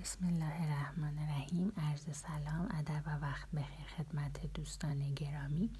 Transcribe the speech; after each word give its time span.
بسم 0.00 0.26
الله 0.26 0.62
الرحمن 0.62 1.18
الرحیم. 1.18 1.72
عرض 1.76 2.16
سلام 2.16 2.68
ادب 2.70 3.02
و 3.06 3.18
وقت 3.18 3.50
بخیر 3.50 3.86
خدمت 3.96 4.52
دوستان 4.54 5.14
گرامی. 5.14 5.70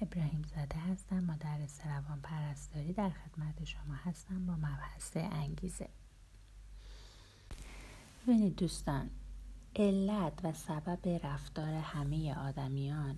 ابراهیم 0.00 0.42
زاده 0.56 0.78
هستم 0.78 1.20
مدرس 1.20 1.80
روان 1.86 2.20
پرستاری 2.22 2.92
در 2.92 3.10
خدمت 3.10 3.64
شما 3.64 3.94
هستم 3.94 4.46
با 4.46 4.56
مبحث 4.56 5.16
انگیزه. 5.16 5.88
ببینید 8.22 8.56
دوستان 8.56 9.10
علت 9.76 10.44
و 10.44 10.52
سبب 10.52 11.08
رفتار 11.24 11.74
همه 11.74 12.34
آدمیان 12.34 13.16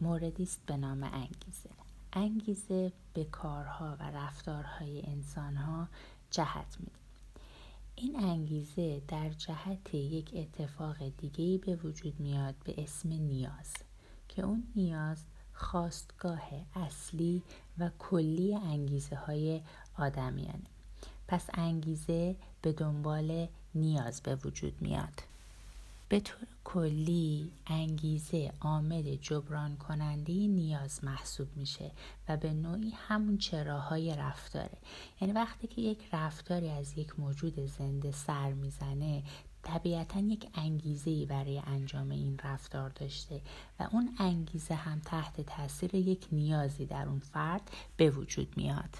موردی 0.00 0.42
است 0.42 0.66
به 0.66 0.76
نام 0.76 1.02
انگیزه. 1.02 1.70
انگیزه 2.12 2.92
به 3.14 3.24
کارها 3.24 3.96
و 4.00 4.02
رفتارهای 4.02 5.02
انسانها 5.06 5.88
جهت 6.30 6.76
میده. 6.80 7.05
این 7.98 8.16
انگیزه 8.24 9.02
در 9.08 9.28
جهت 9.28 9.94
یک 9.94 10.30
اتفاق 10.34 10.96
دیگهی 11.18 11.58
به 11.58 11.76
وجود 11.76 12.20
میاد 12.20 12.54
به 12.64 12.74
اسم 12.78 13.08
نیاز 13.08 13.72
که 14.28 14.42
اون 14.42 14.62
نیاز 14.76 15.24
خواستگاه 15.52 16.42
اصلی 16.74 17.42
و 17.78 17.90
کلی 17.98 18.54
انگیزه 18.54 19.16
های 19.16 19.60
آدمیانه. 19.98 20.66
پس 21.28 21.46
انگیزه 21.54 22.36
به 22.62 22.72
دنبال 22.72 23.48
نیاز 23.74 24.22
به 24.22 24.34
وجود 24.34 24.82
میاد. 24.82 25.22
به 26.08 26.20
طور 26.20 26.48
کلی 26.64 27.52
انگیزه 27.66 28.52
عامل 28.60 29.16
جبران 29.16 29.76
کننده 29.76 30.32
نیاز 30.32 31.04
محسوب 31.04 31.48
میشه 31.56 31.90
و 32.28 32.36
به 32.36 32.52
نوعی 32.52 32.90
همون 32.90 33.38
چراهای 33.38 34.16
رفتاره. 34.16 34.78
یعنی 35.20 35.34
وقتی 35.34 35.66
که 35.66 35.82
یک 35.82 35.98
رفتاری 36.12 36.70
از 36.70 36.98
یک 36.98 37.20
موجود 37.20 37.66
زنده 37.66 38.12
سر 38.12 38.52
می‌زنه 38.52 39.22
طبیعتا 39.62 40.20
یک 40.20 40.46
انگیزه 40.54 41.10
ای 41.10 41.26
برای 41.26 41.62
انجام 41.66 42.10
این 42.10 42.38
رفتار 42.44 42.90
داشته 42.90 43.40
و 43.80 43.88
اون 43.92 44.16
انگیزه 44.18 44.74
هم 44.74 45.00
تحت 45.00 45.40
تاثیر 45.40 45.94
یک 45.94 46.26
نیازی 46.32 46.86
در 46.86 47.08
اون 47.08 47.18
فرد 47.18 47.70
به 47.96 48.10
وجود 48.10 48.56
میاد. 48.56 48.96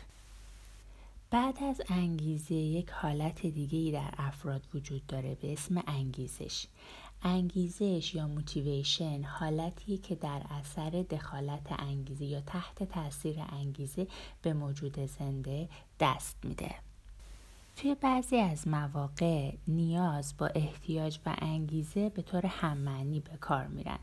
بعد 1.37 1.63
از 1.63 1.83
انگیزه 1.89 2.55
یک 2.55 2.91
حالت 2.91 3.47
دیگه 3.47 3.79
ای 3.79 3.93
در 3.93 4.15
افراد 4.19 4.63
وجود 4.75 5.07
داره 5.07 5.35
به 5.35 5.53
اسم 5.53 5.83
انگیزش. 5.87 6.67
انگیزش 7.23 8.15
یا 8.15 8.27
موتیویشن 8.27 9.23
حالتیه 9.23 9.99
که 9.99 10.15
در 10.15 10.43
اثر 10.51 10.91
دخالت 10.91 11.67
انگیزه 11.79 12.25
یا 12.25 12.41
تحت 12.41 12.83
تاثیر 12.83 13.37
انگیزه 13.53 14.07
به 14.43 14.53
موجود 14.53 15.07
زنده 15.07 15.69
دست 16.01 16.37
میده. 16.45 16.75
توی 17.77 17.95
بعضی 17.95 18.37
از 18.37 18.69
مواقع 18.69 19.53
نیاز 19.69 20.35
با 20.39 20.47
احتیاج 20.47 21.19
و 21.27 21.35
انگیزه 21.39 22.09
به 22.09 22.23
طور 22.23 22.47
هممعنی 22.47 23.21
به 23.21 23.37
کار 23.37 23.67
میرن. 23.67 23.99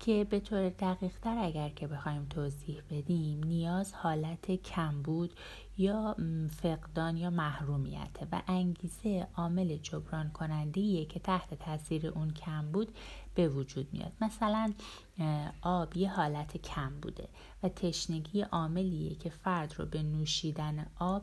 که 0.00 0.24
به 0.24 0.40
طور 0.40 0.68
دقیق 0.68 1.18
تر 1.22 1.38
اگر 1.38 1.68
که 1.68 1.86
بخوایم 1.86 2.26
توضیح 2.30 2.82
بدیم 2.90 3.44
نیاز 3.44 3.94
حالت 3.94 4.50
کمبود 4.50 5.32
یا 5.78 6.16
فقدان 6.62 7.16
یا 7.16 7.30
محرومیته 7.30 8.26
و 8.32 8.42
انگیزه 8.48 9.26
عامل 9.36 9.76
جبران 9.76 10.30
کننده 10.30 11.04
که 11.04 11.20
تحت 11.20 11.54
تاثیر 11.54 12.06
اون 12.06 12.30
کم 12.30 12.72
بود 12.72 12.88
به 13.34 13.48
وجود 13.48 13.88
میاد. 13.92 14.12
مثلا 14.20 14.72
آب 15.62 15.96
یه 15.96 16.10
حالت 16.12 16.56
کم 16.56 17.00
بوده 17.02 17.28
و 17.62 17.68
تشنگی 17.68 18.42
عاملیه 18.42 19.14
که 19.14 19.30
فرد 19.30 19.74
رو 19.78 19.86
به 19.86 20.02
نوشیدن 20.02 20.86
آب 20.98 21.22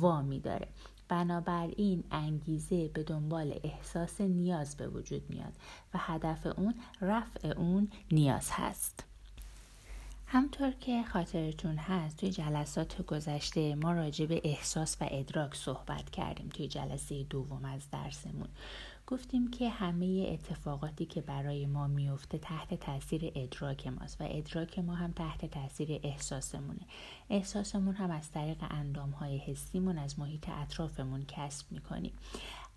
وامی 0.00 0.40
داره. 0.40 0.68
بنابراین 1.08 2.04
انگیزه 2.10 2.88
به 2.88 3.02
دنبال 3.02 3.60
احساس 3.64 4.20
نیاز 4.20 4.76
به 4.76 4.88
وجود 4.88 5.30
میاد 5.30 5.52
و 5.94 5.98
هدف 6.00 6.46
اون 6.46 6.74
رفع 7.00 7.48
اون 7.48 7.88
نیاز 8.12 8.48
هست. 8.50 9.04
همطور 10.26 10.70
که 10.70 11.02
خاطرتون 11.02 11.76
هست 11.76 12.16
توی 12.16 12.30
جلسات 12.30 13.02
گذشته 13.02 13.74
ما 13.74 13.92
راجع 13.92 14.26
به 14.26 14.40
احساس 14.44 14.96
و 15.00 15.08
ادراک 15.10 15.54
صحبت 15.54 16.10
کردیم 16.10 16.48
توی 16.48 16.68
جلسه 16.68 17.22
دوم 17.22 17.64
از 17.64 17.90
درسمون. 17.90 18.48
گفتیم 19.06 19.50
که 19.50 19.68
همه 19.68 20.26
اتفاقاتی 20.32 21.06
که 21.06 21.20
برای 21.20 21.66
ما 21.66 21.86
میفته 21.86 22.38
تحت 22.38 22.74
تاثیر 22.74 23.32
ادراک 23.34 23.86
ماست 23.86 24.20
و 24.20 24.24
ادراک 24.30 24.78
ما 24.78 24.94
هم 24.94 25.12
تحت 25.12 25.46
تاثیر 25.46 26.00
احساسمونه. 26.02 26.86
احساسمون 27.30 27.94
هم 27.94 28.10
از 28.10 28.30
طریق 28.30 28.64
اندام 28.70 29.10
های 29.10 29.38
حسیمون 29.38 29.98
از 29.98 30.18
محیط 30.18 30.48
اطرافمون 30.48 31.24
کسب 31.28 31.72
می‌کنیم. 31.72 32.12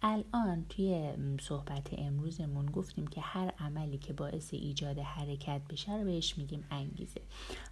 الان 0.01 0.65
توی 0.69 1.13
صحبت 1.41 1.89
امروزمون 1.97 2.65
گفتیم 2.65 3.07
که 3.07 3.21
هر 3.21 3.53
عملی 3.59 3.97
که 3.97 4.13
باعث 4.13 4.53
ایجاد 4.53 4.99
حرکت 4.99 5.61
بشه 5.69 5.97
رو 5.97 6.03
بهش 6.03 6.37
میگیم 6.37 6.63
انگیزه. 6.71 7.21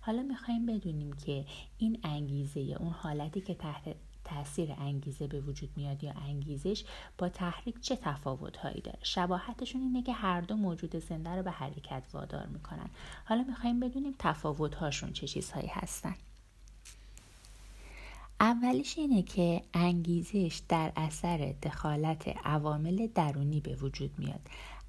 حالا 0.01 0.21
می‌خوایم 0.21 0.65
بدونیم 0.65 1.13
که 1.13 1.45
این 1.77 1.99
انگیزه 2.03 2.59
یا 2.59 2.77
اون 2.77 2.91
حالتی 2.91 3.41
که 3.41 3.53
تحت 3.53 3.95
تاثیر 4.25 4.71
انگیزه 4.77 5.27
به 5.27 5.41
وجود 5.41 5.69
میاد 5.75 6.03
یا 6.03 6.11
انگیزش 6.11 6.83
با 7.17 7.29
تحریک 7.29 7.81
چه 7.81 7.95
تفاوت 7.95 8.57
هایی 8.57 8.81
داره؟ 8.81 8.99
شباهتشون 9.03 9.81
اینه 9.81 10.03
که 10.03 10.13
هر 10.13 10.41
دو 10.41 10.55
موجود 10.55 10.95
زنده 10.95 11.29
رو 11.29 11.43
به 11.43 11.51
حرکت 11.51 12.03
وادار 12.13 12.45
می‌کنن. 12.45 12.89
حالا 13.25 13.43
می‌خوایم 13.43 13.79
بدونیم 13.79 14.15
تفاوت 14.19 14.75
هاشون 14.75 15.13
چه 15.13 15.27
چیزهایی 15.27 15.67
هستن. 15.67 16.15
اولیش 18.39 18.97
اینه 18.97 19.23
که 19.23 19.61
انگیزش 19.73 20.61
در 20.69 20.91
اثر 20.95 21.55
دخالت 21.63 22.27
عوامل 22.27 23.07
درونی 23.15 23.59
به 23.59 23.75
وجود 23.75 24.11
میاد. 24.17 24.41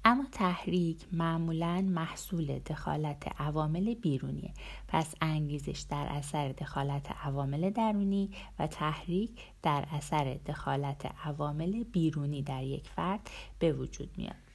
اما 0.05 0.25
تحریک 0.31 1.05
معمولا 1.11 1.81
محصول 1.81 2.59
دخالت 2.59 3.41
عوامل 3.41 3.93
بیرونیه. 3.93 4.53
پس 4.87 5.15
انگیزش 5.21 5.85
در 5.89 6.07
اثر 6.09 6.51
دخالت 6.51 7.11
عوامل 7.11 7.69
درونی 7.69 8.29
و 8.59 8.67
تحریک 8.67 9.31
در 9.63 9.85
اثر 9.91 10.37
دخالت 10.45 11.05
عوامل 11.25 11.83
بیرونی 11.83 12.41
در 12.41 12.63
یک 12.63 12.89
فرد 12.89 13.29
به 13.59 13.73
وجود 13.73 14.09
میاد. 14.17 14.46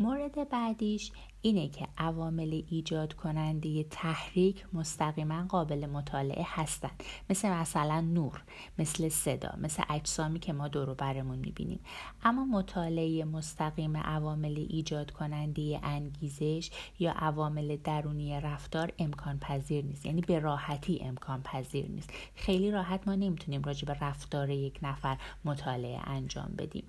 مورد 0.00 0.48
بعدیش 0.48 1.12
اینه 1.42 1.68
که 1.68 1.88
عوامل 1.98 2.62
ایجاد 2.70 3.12
کننده 3.12 3.82
تحریک 3.82 4.64
مستقیما 4.72 5.46
قابل 5.48 5.86
مطالعه 5.86 6.44
هستند. 6.46 7.02
مثل 7.30 7.48
مثلا 7.50 8.00
نور 8.00 8.42
مثل 8.78 9.08
صدا 9.08 9.54
مثل 9.58 9.82
اجسامی 9.90 10.38
که 10.38 10.52
ما 10.52 10.68
دور 10.68 10.94
برمون 10.94 11.38
می‌بینیم. 11.38 11.80
اما 12.22 12.44
مطالعه 12.44 13.24
مستقیم 13.24 13.96
عوامل 13.96 14.66
ایجاد 14.68 15.10
کننده 15.10 15.80
انگیزش 15.82 16.70
یا 16.98 17.12
عوامل 17.12 17.76
درونی 17.84 18.40
رفتار 18.40 18.92
امکان 18.98 19.38
پذیر 19.38 19.84
نیست. 19.84 20.06
یعنی 20.06 20.20
به 20.20 20.38
راحتی 20.38 20.98
امکان 21.02 21.42
پذیر 21.42 21.88
نیست. 21.88 22.10
خیلی 22.34 22.70
راحت 22.70 23.08
ما 23.08 23.14
نمی‌تونیم 23.14 23.62
راجع 23.62 23.86
به 23.86 23.96
رفتار 24.00 24.50
یک 24.50 24.78
نفر 24.82 25.18
مطالعه 25.44 25.98
انجام 26.08 26.54
بدیم. 26.58 26.84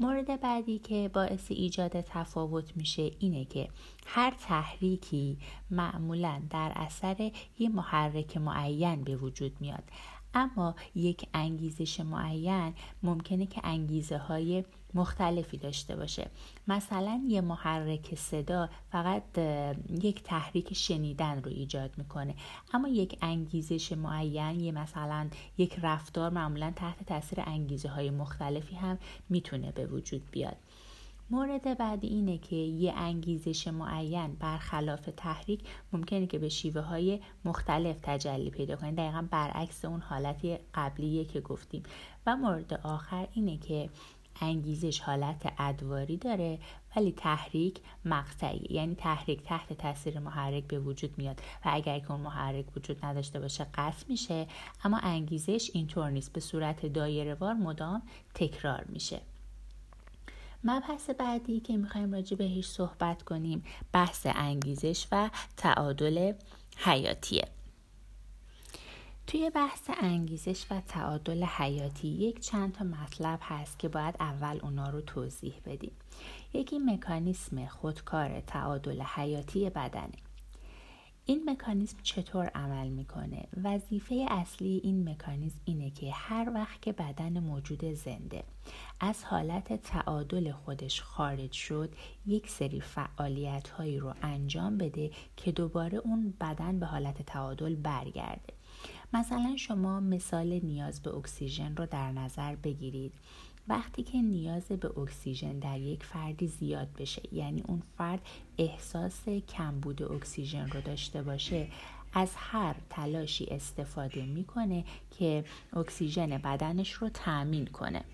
مورد 0.00 0.40
بعدی 0.40 0.78
که 0.78 1.10
باعث 1.14 1.50
ایجاد 1.50 2.00
تفاوت 2.00 2.76
میشه 2.76 3.10
اینه 3.18 3.44
که 3.44 3.68
هر 4.06 4.30
تحریکی 4.30 5.38
معمولا 5.70 6.42
در 6.50 6.72
اثر 6.76 7.30
یه 7.58 7.68
محرک 7.68 8.36
معین 8.36 9.04
به 9.04 9.16
وجود 9.16 9.60
میاد. 9.60 9.84
اما 10.34 10.74
یک 10.94 11.26
انگیزش 11.34 12.00
معین 12.00 12.74
ممکنه 13.02 13.46
که 13.46 13.60
انگیزه 13.64 14.18
های 14.18 14.64
مختلفی 14.96 15.56
داشته 15.56 15.96
باشه. 15.96 16.30
مثلا 16.68 17.22
یه 17.28 17.40
محرک 17.40 18.14
صدا 18.14 18.68
فقط 18.92 19.38
یک 20.02 20.22
تحریک 20.22 20.74
شنیدن 20.74 21.42
رو 21.42 21.50
ایجاد 21.50 21.90
می‌کنه. 21.98 22.34
اما 22.72 22.88
یک 22.88 23.18
انگیزش 23.22 23.92
معین 23.92 24.60
یه 24.60 24.72
مثلا 24.72 25.28
یک 25.58 25.78
رفتار 25.82 26.30
معمولا 26.30 26.72
تحت 26.76 27.06
تاثیر 27.06 27.38
انگیزه 27.46 27.88
های 27.88 28.10
مختلفی 28.10 28.74
هم 28.74 28.98
می‌تونه 29.28 29.72
به 29.72 29.86
وجود 29.86 30.22
بیاد. 30.30 30.56
مورد 31.30 31.78
بعدی 31.78 32.06
اینه 32.06 32.38
که 32.38 32.56
یه 32.56 32.92
انگیزش 32.92 33.68
معین 33.68 34.36
برخلاف 34.40 35.08
تحریک 35.16 35.60
ممکنه 35.92 36.26
که 36.26 36.38
به 36.38 36.48
شیوه 36.48 36.80
های 36.80 37.20
مختلف 37.44 37.96
تجلی 38.02 38.50
پیدا 38.50 38.76
کنه. 38.76 38.92
دقیقا 38.92 39.26
برعکس 39.30 39.84
اون 39.84 40.00
حالت 40.00 40.60
قبلیه 40.74 41.24
که 41.24 41.40
گفتیم. 41.40 41.82
و 42.26 42.36
مورد 42.36 42.74
آخر 42.74 43.28
اینه 43.32 43.56
که 43.56 43.90
انگیزش 44.40 45.00
حالت 45.00 45.52
ادواری 45.58 46.16
داره 46.16 46.58
ولی 46.96 47.12
تحریک 47.12 47.80
مقطعی. 48.04 48.66
یعنی 48.70 48.94
تحریک 48.94 49.42
تحت 49.42 49.72
تاثیر 49.72 50.18
محرک 50.18 50.64
به 50.64 50.78
وجود 50.78 51.18
میاد 51.18 51.40
و 51.64 51.68
اگر 51.72 51.98
که 51.98 52.12
اون 52.12 52.20
محرک 52.20 52.76
وجود 52.76 53.04
نداشته 53.04 53.40
باشه 53.40 53.66
قطع 53.74 54.04
میشه. 54.08 54.46
اما 54.84 54.98
انگیزش 54.98 55.70
اینطور 55.74 56.10
نیست. 56.10 56.32
به 56.32 56.40
صورت 56.40 56.86
دایره 56.86 57.34
وار 57.34 57.54
مدام 57.54 58.02
تکرار 58.34 58.84
میشه. 58.88 59.20
مبحث 60.64 61.10
بعدی 61.10 61.60
که 61.60 61.76
می‌خوایم 61.76 62.14
راجع 62.14 62.36
بهش 62.36 62.66
صحبت 62.66 63.22
کنیم 63.22 63.64
بحث 63.92 64.26
انگیزش 64.30 65.06
و 65.12 65.30
تعادل 65.56 66.32
حیاتیه. 66.76 67.55
توی 69.26 69.50
بحث 69.50 69.90
انگیزش 70.00 70.66
و 70.70 70.80
تعادل 70.80 71.44
حیاتی 71.44 72.08
یک 72.08 72.40
چند 72.40 72.72
تا 72.72 72.84
مطلب 72.84 73.38
هست 73.42 73.78
که 73.78 73.88
باید 73.88 74.14
اول 74.20 74.58
اونا 74.62 74.90
رو 74.90 75.00
توضیح 75.00 75.54
بدیم. 75.64 75.92
یکی 76.54 76.78
مکانیسم 76.78 77.66
خودکار 77.66 78.40
تعادل 78.40 79.02
حیاتی 79.02 79.70
بدنه. 79.70 80.12
این 81.24 81.50
مکانیزم 81.50 81.96
چطور 82.02 82.46
عمل 82.46 82.88
می‌کنه؟ 82.88 83.48
وظیفه 83.64 84.26
اصلی 84.28 84.80
این 84.84 85.08
مکانیزم 85.08 85.60
اینه 85.64 85.90
که 85.90 86.12
هر 86.12 86.52
وقت 86.54 86.82
که 86.82 86.92
بدن 86.92 87.40
موجود 87.40 87.84
زنده 87.84 88.44
از 89.00 89.24
حالت 89.24 89.82
تعادل 89.82 90.52
خودش 90.52 91.02
خارج 91.02 91.52
شد 91.52 91.94
یک 92.26 92.50
سری 92.50 92.80
فعالیت 92.80 93.68
هایی 93.68 93.98
رو 93.98 94.14
انجام 94.22 94.78
بده 94.78 95.10
که 95.36 95.52
دوباره 95.52 95.98
اون 95.98 96.34
بدن 96.40 96.80
به 96.80 96.86
حالت 96.86 97.22
تعادل 97.22 97.74
برگرده. 97.74 98.54
مثلا 99.12 99.56
شما 99.56 100.00
مثال 100.00 100.60
نیاز 100.62 101.02
به 101.02 101.14
اکسیژن 101.14 101.76
رو 101.76 101.86
در 101.86 102.12
نظر 102.12 102.54
بگیرید. 102.54 103.12
وقتی 103.68 104.02
که 104.02 104.22
نیاز 104.22 104.64
به 104.64 104.98
اکسیژن 104.98 105.58
در 105.58 105.80
یک 105.80 106.04
فردی 106.04 106.46
زیاد 106.46 106.88
بشه 106.98 107.22
یعنی 107.32 107.62
اون 107.66 107.82
فرد 107.98 108.20
احساس 108.58 109.28
کمبود 109.28 110.02
اکسیژن 110.02 110.70
رو 110.70 110.80
داشته 110.80 111.22
باشه 111.22 111.68
از 112.14 112.30
هر 112.36 112.74
تلاشی 112.90 113.44
استفاده 113.44 114.24
می‌کنه 114.24 114.84
که 115.18 115.44
اکسیژن 115.72 116.38
بدنش 116.38 116.92
رو 116.92 117.08
تأمین 117.08 117.66
کنه. 117.66 118.04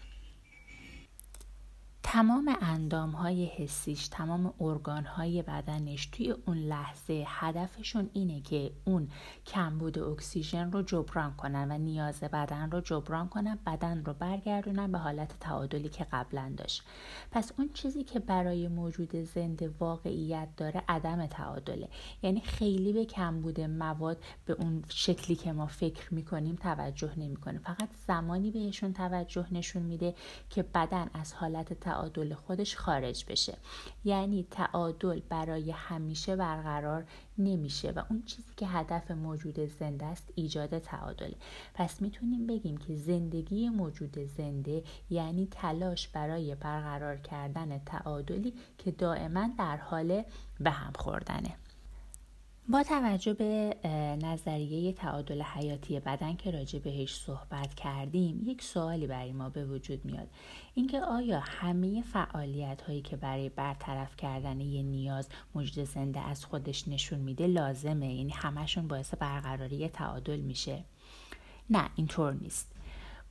تمام 2.05 2.57
اندام 2.61 3.11
های 3.11 3.45
حسیش 3.47 4.09
تمام 4.09 4.55
ارگان 4.61 5.05
های 5.05 5.43
بدنش 5.43 6.07
توی 6.07 6.35
اون 6.47 6.57
لحظه 6.57 7.25
هدفشون 7.27 8.11
اینه 8.13 8.41
که 8.41 8.73
اون 8.85 9.09
کمبود 9.47 9.99
اکسیژن 9.99 10.73
رو 10.73 10.83
جبران 10.83 11.35
کنن 11.37 11.71
و 11.71 11.79
نیاز 11.79 12.21
بدن 12.21 12.71
رو 12.71 12.81
جبران 12.81 13.29
کنن 13.29 13.59
بدن 13.67 14.05
رو 14.05 14.13
برگردونن 14.13 14.93
به 14.93 14.99
حالت 14.99 15.39
تعادلی 15.41 15.89
که 15.89 16.07
قبلا 16.13 16.53
داشت. 16.57 16.83
پس 17.31 17.53
اون 17.59 17.71
چیزی 17.75 18.05
که 18.05 18.19
برای 18.19 18.69
موجود 18.69 19.17
زنده 19.17 19.71
واقعیت 19.81 20.49
داره 20.57 20.83
عدم 20.89 21.27
تعادله. 21.27 21.89
یعنی 22.23 22.41
خیلی 22.41 22.93
به 22.93 23.05
کمبود 23.05 23.61
مواد 23.61 24.23
به 24.45 24.53
اون 24.53 24.85
شکلی 24.89 25.37
که 25.37 25.53
ما 25.53 25.67
فکر 25.67 26.15
می‌کنیم 26.15 26.57
توجه 26.57 27.13
نمی‌کنه. 27.17 27.59
فقط 27.59 27.89
زمانی 28.07 28.51
بهشون 28.51 28.93
توجه 28.93 29.47
نشون 29.53 29.83
میده 29.83 30.15
که 30.51 30.63
بدن 30.63 31.11
از 31.15 31.35
حالت 31.35 31.73
تعادل 31.93 32.35
خودش 32.35 32.77
خارج 32.77 33.25
بشه. 33.29 33.57
یعنی 34.05 34.47
تعادل 34.51 35.21
برای 35.29 35.71
همیشه 35.71 36.37
برقرار 36.37 37.05
نمیشه 37.39 37.91
و 37.91 38.03
اون 38.11 38.23
چیزی 38.23 38.53
که 38.57 38.67
هدف 38.67 39.11
موجود 39.11 39.61
زنده 39.61 40.07
است 40.07 40.33
ایجاد 40.35 40.79
تعادله 40.79 41.35
پس 41.75 42.03
می‌تونیم 42.03 42.47
بگیم 42.47 42.77
که 42.77 42.97
زندگی 42.97 43.69
موجود 43.69 44.19
زنده 44.19 44.83
یعنی 45.11 45.49
تلاش 45.51 46.09
برای 46.09 46.55
برقرار 46.55 47.17
کردن 47.17 47.79
تعادلی 47.79 48.55
که 48.79 48.91
دائما 48.91 49.51
در 49.59 49.77
حال 49.77 50.23
به 50.61 50.71
هم 50.71 50.93
خوردنه. 50.93 51.62
با 52.73 52.83
توجه 52.83 53.35
به 53.35 53.77
نظریه 54.23 54.93
تعادل 54.93 55.43
حیاتی 55.43 56.01
بدن 56.01 56.37
که 56.37 56.51
راجع 56.51 56.79
بهش 56.79 57.15
صحبت 57.15 57.75
کردیم 57.75 58.43
یک 58.45 58.63
سوالی 58.63 59.07
برای 59.07 59.33
ما 59.33 59.49
به 59.49 59.65
وجود 59.65 60.05
میاد. 60.05 60.29
اینکه 60.75 61.01
آیا 61.01 61.41
همه 61.41 62.03
فعالیت 62.03 62.83
هایی 62.83 63.03
که 63.03 63.17
برای 63.17 63.49
برطرف 63.49 64.17
کردن 64.17 64.61
یه 64.61 64.83
نیاز 64.83 65.29
موجود 65.55 65.85
زنده 65.85 66.21
از 66.21 66.45
خودش 66.45 66.89
نشون 66.89 67.19
میده 67.19 67.47
لازمه؟ 67.47 68.15
یعنی 68.15 68.33
همشون 68.33 68.89
باعث 68.89 69.15
برقراری 69.15 69.89
تعادل 69.89 70.41
میشه. 70.41 70.85
نه 71.71 71.91
اینطور 71.97 72.33
نیست. 72.33 72.73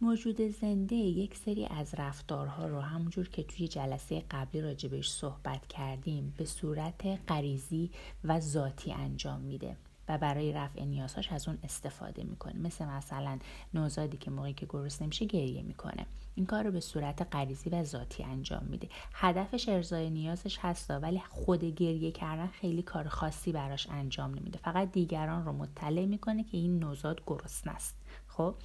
موجود 0.04 0.42
زنده 0.42 0.96
یک 0.96 1.36
سری 1.36 1.66
از 1.66 1.94
رفتارها 1.98 2.68
رو 2.68 2.80
همونجور 2.80 3.30
که 3.30 3.44
توی 3.44 3.68
جلسه 3.68 4.24
قبلی 4.32 4.62
راجبش 4.62 5.10
صحبت 5.10 5.68
کردیم 5.68 6.34
به 6.38 6.46
صورت 6.46 7.20
غریزی 7.28 7.92
و 8.24 8.40
ذاتی 8.40 8.92
انجام 8.92 9.42
میده 9.42 9.78
و 10.08 10.18
برای 10.18 10.54
رفع 10.54 10.84
نیازهاش 10.84 11.32
از 11.32 11.48
اون 11.48 11.58
استفاده 11.64 12.24
می‌کنه. 12.24 12.60
مثل 12.60 12.86
مثلا 12.86 13.40
نوزادی 13.74 14.18
که 14.18 14.32
موقعی 14.32 14.54
که 14.54 14.66
گرسنه 14.66 15.06
نمیشه 15.06 15.26
گریه 15.26 15.64
می‌کنه. 15.64 16.06
این 16.36 16.46
کار 16.46 16.64
رو 16.64 16.72
به 16.72 16.80
صورت 16.80 17.28
غریزی 17.32 17.70
و 17.70 17.84
ذاتی 17.84 18.24
انجام 18.24 18.64
میده. 18.64 18.88
هدفش 19.14 19.70
ارزای 19.70 20.10
نیازش 20.10 20.58
هستا 20.62 21.00
ولی 21.00 21.22
خود 21.30 21.64
گریه 21.64 22.12
کردن 22.12 22.48
خیلی 22.48 22.82
کار 22.82 23.08
خاصی 23.08 23.52
براش 23.52 23.88
انجام 23.90 24.36
نمیده. 24.36 24.60
فقط 24.60 24.92
دیگران 24.92 25.46
رو 25.46 25.54
مطلع 25.54 26.06
می‌کنه 26.06 26.44
که 26.44 26.58
این 26.58 26.80
نوزاد 26.80 27.22
گرسنه 27.28 27.74
است. 27.74 27.96
خب؟ 28.38 28.56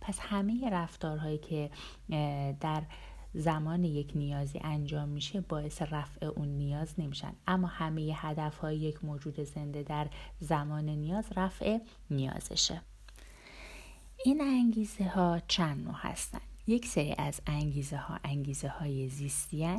پس 0.00 0.18
همه 0.20 0.70
رفتارهایی 0.70 1.38
که 1.38 1.70
در 2.60 2.82
زمان 3.34 3.84
یک 3.84 4.12
نیازی 4.14 4.60
انجام 4.64 5.08
میشه 5.08 5.40
باعث 5.40 5.82
رفع 5.82 6.26
اون 6.26 6.48
نیاز 6.48 6.94
نمیشن. 6.98 7.32
اما 7.46 7.68
همه 7.68 8.12
هدف 8.14 8.58
های 8.58 8.76
یک 8.76 9.04
موجود 9.04 9.40
زنده 9.40 9.82
در 9.82 10.06
زمان 10.40 10.84
نیاز 10.84 11.24
رفع 11.36 11.78
نیازشه. 12.10 12.82
این 14.24 14.40
انگیزه 14.40 15.08
ها 15.08 15.40
چند 15.48 15.84
نوع 15.84 15.94
هستن؟ 15.96 16.40
یک 16.66 16.86
سری 16.86 17.14
از 17.18 17.40
انگیزه 17.46 17.96
ها 17.96 18.18
انگیزه 18.24 18.68
های 18.68 19.08
زیستی 19.08 19.78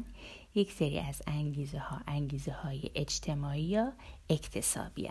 یک 0.55 0.71
سری 0.71 0.99
از 0.99 1.21
انگیزه 1.27 1.79
ها 1.79 2.01
انگیزه 2.07 2.51
های 2.51 2.91
اجتماعی 2.95 3.63
یا 3.63 3.93
اکتسابی 4.29 5.09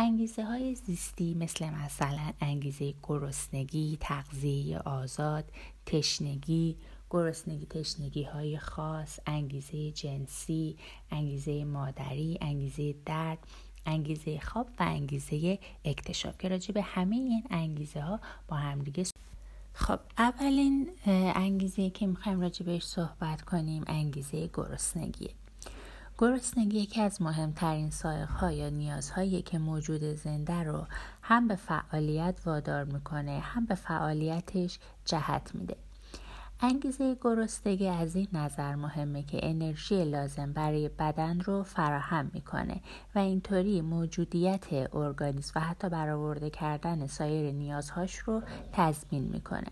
انگیزه 0.00 0.44
های 0.44 0.74
زیستی 0.74 1.34
مثل 1.34 1.70
مثلا 1.70 2.32
انگیزه 2.40 2.94
گرسنگی، 3.02 3.98
تغذیه 4.00 4.78
آزاد، 4.78 5.44
تشنگی، 5.86 6.76
گرسنگی 7.10 7.66
تشنگی 7.66 8.22
های 8.22 8.58
خاص، 8.58 9.18
انگیزه 9.26 9.90
جنسی، 9.90 10.76
انگیزه 11.10 11.64
مادری، 11.64 12.38
انگیزه 12.40 12.94
درد، 13.06 13.38
انگیزه 13.86 14.40
خواب 14.40 14.66
و 14.66 14.82
انگیزه 14.82 15.58
اکتشاف 15.84 16.38
که 16.38 16.48
راجع 16.48 16.72
به 16.74 16.82
همه 16.82 17.16
این 17.16 17.44
انگیزه 17.50 18.00
ها 18.00 18.20
با 18.48 18.56
همدیگه 18.56 19.04
خب 19.72 20.00
اولین 20.18 20.90
انگیزه 21.34 21.90
که 21.90 22.06
می‌خوایم 22.06 22.40
راجع 22.40 22.66
بهش 22.66 22.84
صحبت 22.84 23.42
کنیم 23.42 23.84
انگیزه 23.86 24.50
گرسنگیه. 24.54 25.30
گرسنگی 26.20 26.78
یکی 26.80 27.00
از 27.00 27.22
مهمترین 27.22 27.90
سایقها 27.90 28.52
یا 28.52 28.68
نیازهایی 28.68 29.42
که 29.42 29.58
موجود 29.58 30.02
زنده 30.02 30.62
رو 30.62 30.86
هم 31.22 31.48
به 31.48 31.56
فعالیت 31.56 32.34
وادار 32.46 32.84
می‌کنه 32.84 33.38
هم 33.38 33.66
به 33.66 33.74
فعالیتش 33.74 34.78
جهت 35.04 35.50
میده. 35.54 35.76
انگیزه 36.60 37.16
گرسنگی 37.20 37.88
از 37.88 38.16
این 38.16 38.28
نظر 38.32 38.74
مهمه 38.74 39.22
که 39.22 39.40
انرژی 39.42 40.04
لازم 40.04 40.52
برای 40.52 40.88
بدن 40.88 41.40
رو 41.40 41.62
فراهم 41.62 42.30
می‌کنه 42.34 42.80
و 43.14 43.18
اینطوری 43.18 43.80
موجودیت 43.80 44.66
ارگانیسم 44.92 45.60
و 45.60 45.62
حتی 45.62 45.88
برآورده 45.88 46.50
کردن 46.50 47.06
سایر 47.06 47.52
نیازهاش 47.52 48.16
رو 48.16 48.42
تضمین 48.72 49.22
می‌کنه. 49.22 49.66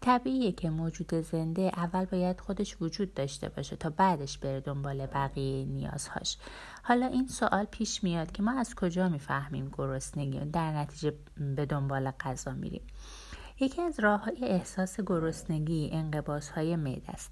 طبیعیه 0.00 0.52
که 0.52 0.70
موجود 0.70 1.14
زنده 1.14 1.70
اول 1.76 2.04
باید 2.04 2.40
خودش 2.40 2.76
وجود 2.80 3.14
داشته 3.14 3.48
باشه 3.48 3.76
تا 3.76 3.90
بعدش 3.90 4.38
بره 4.38 4.60
دنبال 4.60 5.06
بقیه 5.06 5.64
نیازهاش. 5.64 6.36
حالا 6.82 7.06
این 7.06 7.26
سوال 7.28 7.64
پیش 7.64 8.04
میاد 8.04 8.32
که 8.32 8.42
ما 8.42 8.52
از 8.52 8.74
کجا 8.74 9.08
می‌فهمیم 9.08 9.70
گرسنگی؟ 9.78 10.40
در 10.40 10.72
نتیجه 10.72 11.14
به 11.56 11.66
دنبال 11.66 12.10
غذا 12.10 12.52
میریم. 12.52 12.82
یکی 13.60 13.82
از 13.82 14.00
راه 14.00 14.24
های 14.24 14.44
احساس 14.44 15.00
گرسنگی 15.00 15.90
انقباس 15.92 16.50
های 16.50 16.76
معده 16.76 17.10
است. 17.10 17.30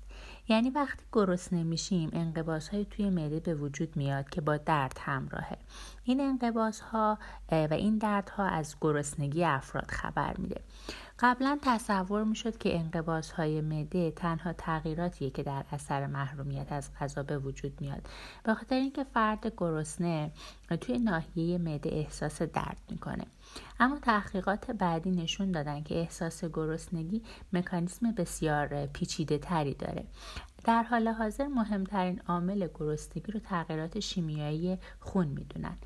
یعنی 0.48 0.70
وقتی 0.70 1.04
گرسنه 1.12 1.62
میشیم 1.62 2.10
انقباس 2.12 2.68
های 2.68 2.84
توی 2.84 3.10
معده 3.10 3.40
به 3.40 3.54
وجود 3.54 3.96
میاد 3.96 4.30
که 4.30 4.40
با 4.40 4.56
درد 4.56 4.98
همراهه. 5.00 5.58
این 6.04 6.20
انقباس 6.20 6.80
ها 6.80 7.18
و 7.52 7.74
این 7.74 7.98
دردها 7.98 8.44
از 8.44 8.76
گرسنگی 8.80 9.44
افراد 9.44 9.90
خبر 9.90 10.36
میده. 10.36 10.60
قبلا 11.18 11.58
تصور 11.62 12.24
می‌شد 12.24 12.58
که 12.58 12.78
انقباس 12.78 13.30
های 13.32 13.60
مده 13.60 14.10
تنها 14.10 14.52
تغییراتیه 14.52 15.30
که 15.30 15.42
در 15.42 15.64
اثر 15.72 16.06
محرومیت 16.06 16.72
از 16.72 16.90
غذا 17.00 17.22
به 17.22 17.38
وجود 17.38 17.80
میاد. 17.80 18.08
به 18.44 18.54
خاطر 18.54 18.74
اینکه 18.74 19.04
فرد 19.04 19.52
گرسنه 19.56 20.30
توی 20.80 20.98
ناحیه 20.98 21.58
مده 21.58 21.90
احساس 21.92 22.42
درد 22.42 22.80
می‌کنه. 22.90 23.24
اما 23.80 23.98
تحقیقات 23.98 24.70
بعدی 24.70 25.10
نشون 25.10 25.52
دادن 25.52 25.82
که 25.82 25.94
احساس 25.94 26.44
گرسنگی 26.44 27.22
مکانیسم 27.52 28.12
بسیار 28.12 28.86
پیچیده 28.86 29.38
تری 29.38 29.74
داره. 29.74 30.04
در 30.64 30.82
حال 30.82 31.08
حاضر 31.08 31.46
مهمترین 31.46 32.20
عامل 32.28 32.68
گرسنگی 32.74 33.32
رو 33.32 33.40
تغییرات 33.40 34.00
شیمیایی 34.00 34.78
خون 35.00 35.26
می‌دونن. 35.26 35.76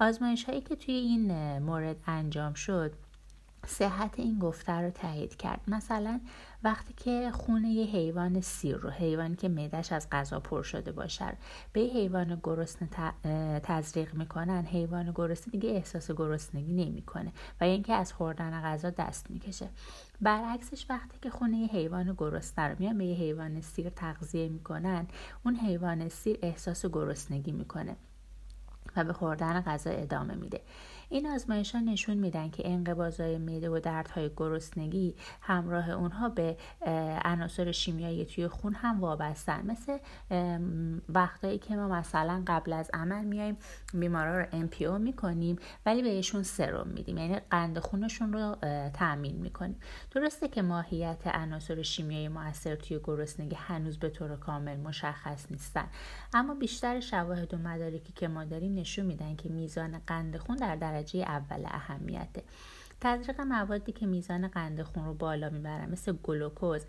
آزمایش 0.00 0.44
هایی 0.44 0.60
که 0.60 0.76
توی 0.76 0.94
این 0.94 1.58
مورد 1.58 1.96
انجام 2.06 2.54
شد 2.54 2.92
صحت 3.66 4.18
این 4.18 4.38
گفته 4.38 4.72
رو 4.72 4.90
تایید 4.90 5.36
کرد. 5.36 5.60
مثلا 5.68 6.20
وقتی 6.62 6.94
که 6.96 7.30
خونه 7.34 7.68
یه 7.68 7.86
حیوان 7.86 8.40
سیر 8.40 8.76
رو 8.76 8.90
حیوانی 8.90 9.36
که 9.36 9.48
معدش 9.48 9.92
از 9.92 10.10
غذا 10.12 10.40
پر 10.40 10.62
شده 10.62 10.92
باشه 10.92 11.36
به 11.72 11.80
حیوان 11.80 12.40
گرسنه 12.42 12.88
تزریق 13.60 14.14
می‌کنن 14.14 14.64
حیوان 14.64 15.12
گرسنه 15.14 15.52
دیگه 15.52 15.70
احساس 15.70 16.10
گرسنگی 16.10 16.72
نمی‌کنه 16.72 17.32
و 17.60 17.64
اینکه 17.64 17.94
از 17.94 18.12
خوردن 18.12 18.60
غذا 18.60 18.90
دست 18.90 19.30
می‌کشه. 19.30 19.68
برعکسش 20.20 20.86
وقتی 20.90 21.18
که 21.22 21.30
خونه 21.30 21.56
یه 21.56 21.68
حیوان 21.68 22.14
گرسنه 22.18 22.68
رو 22.68 22.76
میان 22.78 22.98
به 22.98 23.06
یه 23.06 23.16
حیوان 23.16 23.60
سیر 23.60 23.90
تغذیه 23.90 24.48
می‌کنن 24.48 25.06
اون 25.44 25.54
حیوان 25.54 26.08
سیر 26.08 26.38
احساس 26.42 26.86
گرسنگی 26.86 27.52
می‌کنه 27.52 27.96
و 28.96 29.04
به 29.04 29.12
خوردن 29.12 29.60
غذا 29.60 29.90
ادامه 29.90 30.34
میده. 30.34 30.60
این 31.08 31.26
آزمایش 31.26 31.74
ها 31.74 31.80
نشون 31.80 32.16
میدن 32.16 32.50
که 32.50 32.70
انقباضای 32.70 33.38
معده 33.38 33.70
و 33.70 33.80
دردهای 33.80 34.30
گرسنگی 34.36 35.14
همراه 35.40 35.90
اونها 35.90 36.28
به 36.28 36.56
عناصر 37.24 37.72
شیمیایی 37.72 38.24
توی 38.24 38.48
خون 38.48 38.74
هم 38.74 39.00
وابستن. 39.00 39.66
مثل 39.66 39.98
وقتایی 41.08 41.58
که 41.58 41.76
ما 41.76 41.88
مثلا 41.88 42.42
قبل 42.46 42.72
از 42.72 42.90
عمل 42.94 43.24
میایم 43.24 43.56
بیمارا 43.94 44.40
رو 44.40 44.66
MPO 44.68 45.00
می‌کنیم 45.00 45.56
ولی 45.86 46.02
بهشون 46.02 46.42
سرم 46.42 46.88
میدیم. 46.88 47.18
یعنی 47.18 47.40
قند 47.50 47.78
خونشون 47.78 48.32
رو 48.32 48.56
تامین 48.90 49.36
می‌کنیم. 49.36 49.80
درسته 50.10 50.48
که 50.48 50.62
ماهیت 50.62 51.26
عناصر 51.26 51.82
شیمیایی 51.82 52.28
موثر 52.28 52.74
توی 52.74 53.00
گرسنگی 53.04 53.54
هنوز 53.54 53.98
به 53.98 54.10
طور 54.10 54.36
کامل 54.36 54.76
مشخص 54.76 55.46
نیستن. 55.50 55.86
اما 56.34 56.54
بیشتر 56.54 57.00
شواهد 57.00 57.54
و 57.54 57.56
مدارکی 57.56 58.12
که 58.12 58.28
ما 58.28 58.44
داریم 58.44 58.74
نشون 58.74 59.06
میدن 59.06 59.36
که 59.36 59.48
میزان 59.48 60.00
قند 60.06 60.36
خون 60.36 60.56
در 60.56 60.76
درجه 60.76 60.97
اول 61.14 61.62
اهمیته. 61.64 62.42
تزریق 63.00 63.40
موادی 63.40 63.92
که 63.92 64.06
میزان 64.06 64.48
قند 64.48 64.82
خون 64.82 65.04
رو 65.04 65.14
بالا 65.14 65.50
می‌برن 65.50 65.90
مثل 65.90 66.12
گلوکوز 66.12 66.84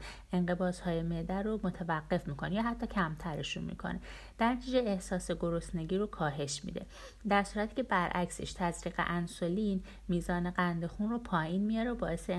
های 0.85 1.01
معده 1.01 1.41
رو 1.41 1.59
متوقف 1.63 2.27
می‌کنه 2.27 2.55
یا 2.55 2.61
حتی 2.61 2.87
کمترشون 2.87 3.63
می‌کنه. 3.63 3.99
در 4.37 4.53
نتیجه 4.53 4.79
احساس 4.79 5.31
گرسنگی 5.31 5.97
رو 5.97 6.07
کاهش 6.07 6.65
میده. 6.65 6.85
در 7.29 7.43
صورتی 7.43 7.75
که 7.75 7.83
برعکسش 7.83 8.53
تزریق 8.53 8.93
انسولین 8.97 9.83
میزان 10.07 10.49
قند 10.49 10.85
خون 10.85 11.09
رو 11.09 11.19
پایین 11.19 11.61
میاره 11.61 11.91
و 11.91 11.95
باعث 11.95 12.29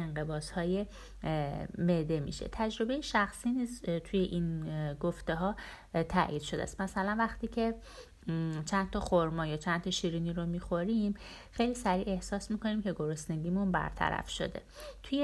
های 0.51 0.87
معده 1.79 2.21
میشه. 2.21 2.49
تجربه 2.53 3.01
شخصی 3.01 3.51
نیست 3.51 3.99
توی 3.99 4.21
این 4.21 4.65
گفته 4.95 5.35
ها 5.35 5.57
تایید 6.09 6.43
شده 6.43 6.63
است. 6.63 6.81
مثلا 6.81 7.17
وقتی 7.19 7.47
که 7.47 7.75
چند 8.65 8.91
تا 8.91 9.01
خورما 9.01 9.47
یا 9.47 9.57
چند 9.57 9.83
تا 9.83 9.91
شیرینی 9.91 10.33
رو 10.33 10.47
می‌خوریم. 10.47 11.15
خیلی 11.53 11.75
سریع 11.75 12.09
احساس 12.09 12.51
می‌کنیم 12.51 12.83
که 12.83 12.93
گرسنگیمون 12.93 13.73
برطرف 13.73 14.31
شده. 14.31 14.63
توی 15.03 15.19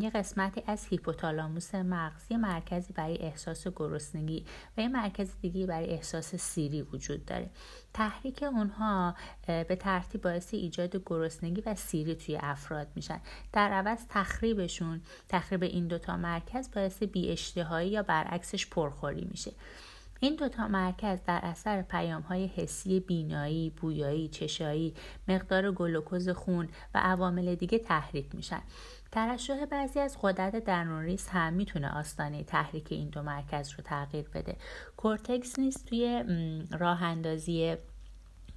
یه 0.00 0.10
قسمتی 0.10 0.62
از 0.66 0.86
هیپوتالاموس 0.90 1.74
مغز 1.74 2.22
یه 2.30 2.36
مرکزی 2.36 2.92
برای 2.92 3.18
احساس 3.18 3.68
گرسنگی 3.68 4.44
و 4.76 4.80
یه 4.80 4.88
مرکز 4.88 5.30
دیگه 5.42 5.66
برای 5.66 5.90
احساس 5.90 6.34
سیری 6.34 6.82
وجود 6.82 7.24
داره. 7.24 7.50
تحریک 7.94 8.42
اونها 8.42 9.14
به 9.46 9.76
ترتیب 9.80 10.22
باعث 10.22 10.54
ایجاد 10.54 10.96
گرسنگی 10.96 11.62
و 11.66 11.74
سیری 11.74 12.14
توی 12.14 12.38
افراد 12.42 12.88
میشن. 12.94 13.20
در 13.52 13.72
عوض 13.72 13.98
تخریبشون 14.08 15.00
تخریب 15.28 15.62
این 15.62 15.86
دوتا 15.86 16.16
مرکز 16.16 16.70
باعث 16.74 17.02
بی 17.02 17.36
یا 17.84 18.02
برعکسش 18.02 18.66
پرخوری 18.66 19.28
میشه. 19.30 19.52
این 20.24 20.36
دوتا 20.36 20.68
مرکز 20.68 21.18
در 21.26 21.40
اثر 21.42 21.82
پیام 21.82 22.22
های 22.22 22.46
حسی 22.46 23.00
بینایی، 23.00 23.70
بویایی، 23.70 24.28
چشایی، 24.28 24.94
مقدار 25.28 25.72
گلوکوز 25.72 26.28
خون 26.28 26.68
و 26.94 26.98
عوامل 26.98 27.54
دیگه 27.54 27.78
تحریک 27.78 28.34
میشن. 28.34 28.62
ترشح 29.12 29.64
بعضی 29.64 30.00
از 30.00 30.16
غدد 30.22 30.64
درونریز 30.64 31.28
هم 31.28 31.52
می‌تونه 31.52 31.98
آستانه 31.98 32.44
تحریک 32.44 32.92
این 32.92 33.08
دو 33.08 33.22
مرکز 33.22 33.70
رو 33.70 33.84
تغییر 33.84 34.28
بده. 34.28 34.56
کورتکس 34.96 35.58
نیز 35.58 35.86
توی 35.86 36.24
راه 36.78 37.02
اندازی 37.02 37.76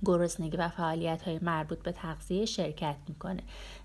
گرسنگی 0.05 0.57
و 0.57 0.69
فعالیت 0.69 1.21
های 1.21 1.39
مربوط 1.41 1.83
به 1.83 1.91
تغذیه 1.91 2.45
شرکت 2.45 2.95
می‌کنه 3.07 3.43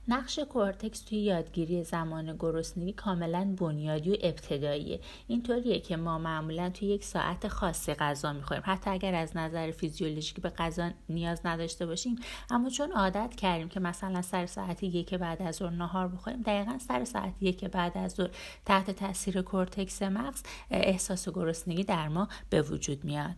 نقش 0.08 0.38
کورتکس 0.38 1.00
توی 1.00 1.18
یادگیری 1.18 1.84
زمان 1.84 2.36
گرسنگی 2.36 2.92
کاملا 2.92 3.54
بنیادی 3.58 4.10
و 4.10 4.16
ابتداییه. 4.22 5.00
اینطوریه 5.28 5.80
که 5.80 5.96
ما 5.96 6.18
معمولا 6.18 6.70
توی 6.70 6.88
یک 6.88 7.04
ساعت 7.04 7.48
خاصی 7.48 7.94
غذا 7.94 8.32
می‌خوریم. 8.32 8.62
حتی 8.66 8.90
اگر 8.90 9.14
از 9.14 9.36
نظر 9.36 9.70
فیزیولوژیکی 9.70 10.40
به 10.40 10.48
غذا 10.48 10.90
نیاز 11.08 11.40
نداشته 11.44 11.86
باشیم 11.86 12.16
اما 12.50 12.70
چون 12.70 12.92
عادت 12.92 13.34
کردیم 13.34 13.68
که 13.68 13.80
مثلا 13.80 14.22
سر 14.22 14.46
ساعت 14.46 14.82
یک 14.82 15.14
بعد 15.14 15.42
از 15.42 15.56
ظهر 15.56 15.70
نهار 15.70 16.08
بخوریم 16.08 16.42
دقیقا 16.42 16.78
سر 16.78 17.04
ساعت 17.04 17.34
یک 17.40 17.64
بعد 17.64 17.98
از 17.98 18.12
ظهر 18.12 18.30
تحت 18.66 18.90
تاثیر 18.90 19.42
کورتکس 19.42 20.02
مغز 20.02 20.42
احساس 20.70 21.28
گرسنگی 21.28 21.84
در 21.84 22.08
ما 22.08 22.28
به 22.50 22.62
وجود 22.62 23.04
میاد. 23.04 23.36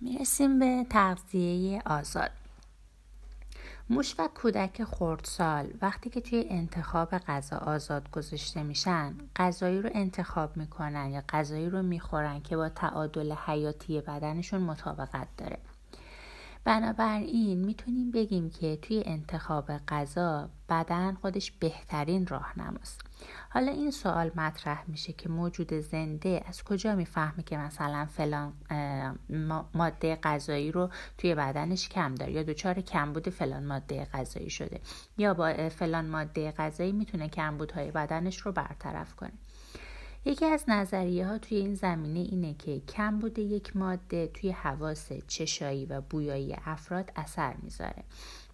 می‌رسیم 0.00 0.58
به 0.58 0.86
تغذیه 0.90 1.82
آزاد. 1.86 2.39
موش 3.92 4.14
و 4.18 4.28
کودک 4.34 4.84
خردسال 4.84 5.72
وقتی 5.82 6.10
که 6.10 6.20
توی 6.20 6.44
انتخاب 6.48 7.18
غذا 7.18 7.56
آزاد 7.56 8.10
گذاشته 8.10 8.62
میشن 8.62 9.14
غذایی 9.36 9.82
رو 9.82 9.90
انتخاب 9.94 10.56
می‌کنن 10.56 11.10
یا 11.10 11.22
غذایی 11.28 11.70
رو 11.70 11.82
می‌خورن 11.82 12.40
که 12.40 12.56
با 12.56 12.68
تعادل 12.68 13.32
حیاتی 13.32 14.00
بدنشون 14.00 14.60
مطابقت 14.60 15.28
داره. 15.36 15.58
بنابراین 16.64 17.64
می‌تونیم 17.64 18.10
بگیم 18.10 18.50
که 18.50 18.76
توی 18.76 19.02
انتخاب 19.06 19.72
غذا 19.88 20.50
بدن 20.68 21.14
خودش 21.14 21.50
بهترین 21.50 22.26
راهنماست. 22.26 23.00
حالا 23.50 23.72
این 23.72 23.90
سوال 23.90 24.30
مطرح 24.34 24.84
میشه 24.88 25.12
که 25.12 25.28
موجود 25.28 25.74
زنده 25.74 26.42
از 26.48 26.64
کجا 26.64 26.94
می‌فهمه 26.94 27.42
که 27.42 27.56
مثلا 27.56 28.06
فلان 28.06 28.52
ماده 29.74 30.16
غذایی 30.16 30.72
رو 30.72 30.90
توی 31.18 31.34
بدنش 31.34 31.88
کم 31.88 32.14
داره 32.14 32.32
یا 32.32 32.42
دچار 32.42 32.80
کمبود 32.80 33.28
فلان 33.28 33.66
ماده 33.66 34.04
غذایی 34.04 34.50
شده 34.50 34.80
یا 35.18 35.34
با 35.34 35.68
فلان 35.68 36.06
ماده 36.06 36.52
غذایی 36.52 36.92
می‌تونه 36.92 37.28
کمبودهای 37.28 37.90
بدنش 37.90 38.38
رو 38.38 38.52
برطرف 38.52 39.14
کنه. 39.16 39.32
یکی 40.24 40.46
از 40.46 40.64
نظریه 40.68 41.26
ها 41.26 41.38
توی 41.38 41.58
این 41.58 41.74
زمینه 41.74 42.18
اینه 42.18 42.54
که 42.54 42.80
کم 42.80 43.18
بوده 43.18 43.42
یک 43.42 43.76
ماده 43.76 44.26
توی 44.26 44.50
حواس 44.50 45.12
چشایی 45.26 45.86
و 45.86 46.00
بویایی 46.00 46.56
افراد 46.64 47.12
اثر 47.16 47.54
می‌ذاره 47.62 48.04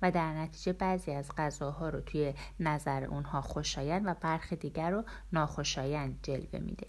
و 0.02 0.10
در 0.10 0.32
نتیجه 0.32 0.72
بعضی 0.72 1.10
از 1.10 1.30
غذاها 1.36 1.88
رو 1.88 2.00
توی 2.00 2.34
نظر 2.60 3.04
اونها 3.04 3.40
خوشایند 3.40 4.02
و 4.06 4.14
برخی 4.20 4.56
دیگر 4.56 4.90
رو 4.90 5.04
ناخوشایند 5.32 6.18
جلوه 6.22 6.58
میده. 6.60 6.86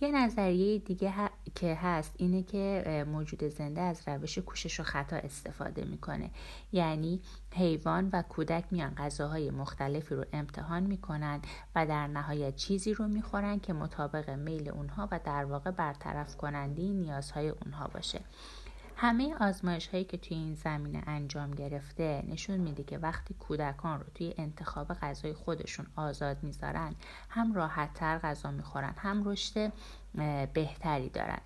یه 0.00 0.12
نظریه 0.12 0.78
دیگه 0.78 1.12
که 1.54 1.74
هست 1.74 2.14
اینه 2.16 2.42
که 2.42 3.04
موجود 3.12 3.44
زنده 3.44 3.80
از 3.80 4.02
روش 4.06 4.38
کوشش 4.38 4.80
و 4.80 4.82
خطا 4.82 5.16
استفاده 5.16 5.84
می‌کنه. 5.84 6.30
یعنی 6.72 7.20
حیوان 7.54 8.10
و 8.12 8.22
کودک 8.22 8.64
میان 8.70 8.94
غذاهای 8.94 9.50
مختلفی 9.50 10.14
رو 10.14 10.24
امتحان 10.32 10.82
می‌کنن 10.82 11.40
و 11.74 11.86
در 11.86 12.06
نهایت 12.06 12.56
چیزی 12.56 12.94
رو 12.94 13.08
می‌خورن 13.08 13.60
که 13.60 13.72
مطابق 13.72 14.30
میل 14.30 14.68
اونها 14.68 15.08
و 15.10 15.20
در 15.24 15.44
واقع 15.44 15.70
برطرف 15.70 16.36
کننده 16.36 16.82
نیازهای 16.82 17.48
اونها 17.48 17.88
باشه. 17.88 18.20
همه 18.96 19.34
آزمایش 19.40 19.88
هایی 19.88 20.04
که 20.04 20.16
توی 20.16 20.36
این 20.36 20.54
زمینه 20.54 21.02
انجام 21.06 21.50
گرفته 21.50 22.24
نشون 22.28 22.56
میده 22.56 22.82
که 22.82 22.98
وقتی 22.98 23.34
کودکان 23.34 24.00
رو 24.00 24.06
توی 24.14 24.34
انتخاب 24.38 24.92
غذای 24.92 25.32
خودشون 25.32 25.86
آزاد 25.96 26.42
می‌ذارن 26.42 26.94
هم 27.28 27.52
راحت 27.52 27.94
تر 27.94 28.18
غذا 28.18 28.50
می‌خورن 28.50 28.94
هم 28.96 29.28
رشد 29.28 29.72
بهتری 30.54 31.08
دارن. 31.08 31.40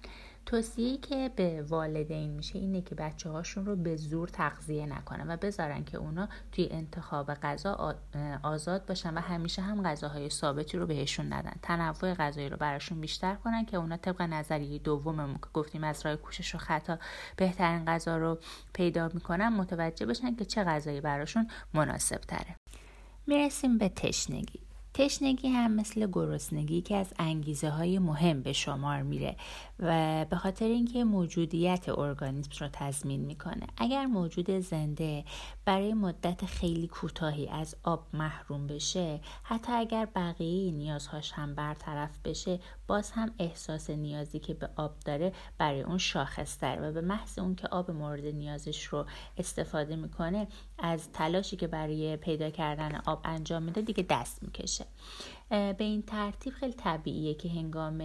توصیه 0.47 0.97
که 0.97 1.31
به 1.37 1.63
والدین 1.63 2.31
میشه 2.31 2.59
اینه 2.59 2.83
که 2.83 2.95
بچه 2.95 3.31
هاشون 3.31 3.67
رو 3.67 3.77
به 3.77 3.97
زور 3.97 4.29
تغذیه 4.29 4.87
نکنن 4.87 5.31
و 5.31 5.37
بذارن 5.37 5.85
که 5.85 5.99
اونا 5.99 6.29
توی 6.53 6.69
انتخاب 6.71 7.35
غذا 7.35 7.97
آزاد 8.43 8.87
باشن 8.87 9.15
و 9.15 9.21
همیشه 9.21 9.63
هم 9.63 9.83
غذاهای 9.83 10.31
ثابتی 10.31 10.79
رو 10.79 10.87
بهشون 10.87 11.33
ندن. 11.33 11.53
تنوع 11.63 12.15
غذایی 12.15 12.49
رو 12.49 12.57
براشون 12.57 13.01
بیشتر 13.01 13.35
کنن 13.35 13.65
که 13.65 13.77
اونا 13.77 13.97
طبق 13.97 14.23
نظریه 14.23 14.79
دوممون 14.79 15.35
که 15.35 15.49
گفتیم 15.55 15.85
از 15.85 16.07
راه 16.07 16.17
کوشش 16.17 16.55
و 16.55 16.59
خطا 16.59 16.99
بهترین 17.37 17.85
غذا 17.85 18.17
رو 18.17 18.39
پیدا 18.73 19.11
می‌کنن 19.15 19.49
متوجه 19.49 20.07
بشن 20.07 20.35
که 20.35 20.45
چه 20.45 20.65
غذایی 20.65 21.01
براشون 21.01 21.49
مناسب 21.75 22.21
تره 22.21 22.57
می‌رسیم 23.27 23.79
به 23.79 23.89
تشنگی. 23.89 24.64
تشنگی 24.95 25.49
هم 25.49 25.73
مثل 25.73 26.07
گرسنگی 26.13 26.81
که 26.81 26.97
از 26.97 27.13
انگیزه 27.19 27.71
های 27.71 27.99
مهم 27.99 28.43
به 28.43 28.53
شمار 28.53 29.03
میره 29.03 29.37
و 29.79 30.25
به 30.31 30.37
خاطر 30.37 30.65
اینکه 30.65 31.05
موجودیت 31.05 31.89
ارگانیسم 31.89 32.51
رو 32.61 32.69
تضمین 32.73 33.21
می‌کنه. 33.21 33.67
اگر 33.77 34.07
موجود 34.07 34.51
زنده 34.51 35.25
برای 35.65 35.95
مدت 35.95 36.47
خیلی 36.47 36.87
کوتاهی 36.87 37.49
از 37.49 37.77
آب 37.83 38.07
محروم 38.13 38.67
بشه 38.67 39.21
حتی 39.43 39.73
اگر 39.73 40.09
بقیه 40.15 40.73
نیازهاش 40.73 41.33
هم 41.33 41.55
برطرف 41.55 42.19
بشه 42.25 42.61
باز 42.87 43.11
هم 43.11 43.35
احساس 43.39 43.91
نیازی 43.91 44.39
که 44.39 44.55
به 44.55 44.69
آب 44.77 44.99
داره 45.05 45.33
برای 45.59 45.83
اون 45.83 45.99
شاخصتر 45.99 46.79
و 46.83 46.93
به 46.93 47.01
محض 47.01 47.39
اون 47.39 47.55
که 47.55 47.69
آب 47.69 47.91
مورد 47.91 48.25
نیازش 48.25 48.85
رو 48.85 49.07
استفاده 49.39 49.97
می‌کنه 49.97 50.49
از 50.79 51.13
تلاشی 51.13 51.57
که 51.57 51.67
برای 51.67 52.17
پیدا 52.17 52.51
کردن 52.51 53.01
آب 53.07 53.21
انجام 53.25 53.63
میده 53.63 53.81
دیگه 53.81 54.07
دست 54.11 54.43
می‌کشه. 54.43 54.85
به 55.51 55.77
این 55.79 56.03
ترتیب 56.03 56.53
خیلی 56.53 56.73
طبیعیه 56.73 57.35
که 57.35 57.49
هنگام 57.49 57.99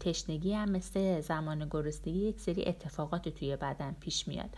تشنگی 0.00 0.52
هم 0.52 0.70
مثل 0.70 1.20
زمان 1.20 1.68
گرسنگی 1.70 2.18
یک 2.18 2.40
سری 2.40 2.64
اتفاقات 2.64 3.28
توی 3.28 3.56
بدن 3.56 3.96
پیش 4.00 4.28
میاد. 4.28 4.50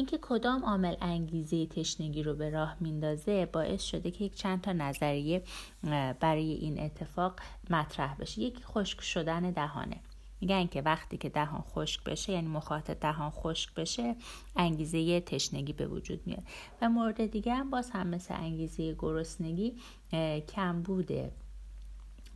اینکه 0.00 0.18
کدام 0.22 0.64
عامل 0.64 0.94
انگیزه 1.00 1.66
تشنگی 1.66 2.22
رو 2.22 2.34
به 2.34 2.50
راه 2.50 2.76
میندازه 2.80 3.46
باعث 3.46 3.82
شده 3.82 4.10
که 4.10 4.24
یک 4.24 4.34
چند 4.34 4.60
تا 4.60 4.72
نظریه 4.72 5.42
برای 6.20 6.52
این 6.52 6.80
اتفاق 6.80 7.40
مطرح 7.70 8.14
بشه. 8.14 8.40
یکی 8.40 8.62
خشک 8.62 9.00
شدن 9.00 9.50
دهانه. 9.50 10.00
میگن 10.40 10.66
که 10.66 10.82
وقتی 10.82 11.16
که 11.16 11.28
دهان 11.28 11.60
خشک 11.60 12.04
بشه 12.04 12.32
یعنی 12.32 12.48
مخاط 12.48 12.90
دهان 12.90 13.30
خشک 13.30 13.74
بشه 13.74 14.16
انگیزه 14.56 15.20
تشنگی 15.20 15.72
به 15.72 15.86
وجود 15.86 16.26
میاد. 16.26 16.42
و 16.82 16.88
مورد 16.88 17.26
دیگه 17.26 17.54
هم 17.54 17.70
باز 17.70 17.90
هم 17.90 18.06
مثل 18.06 18.34
انگیزه 18.34 18.94
گرسنگی 18.98 19.74
کم 20.48 20.82
بوده. 20.82 21.32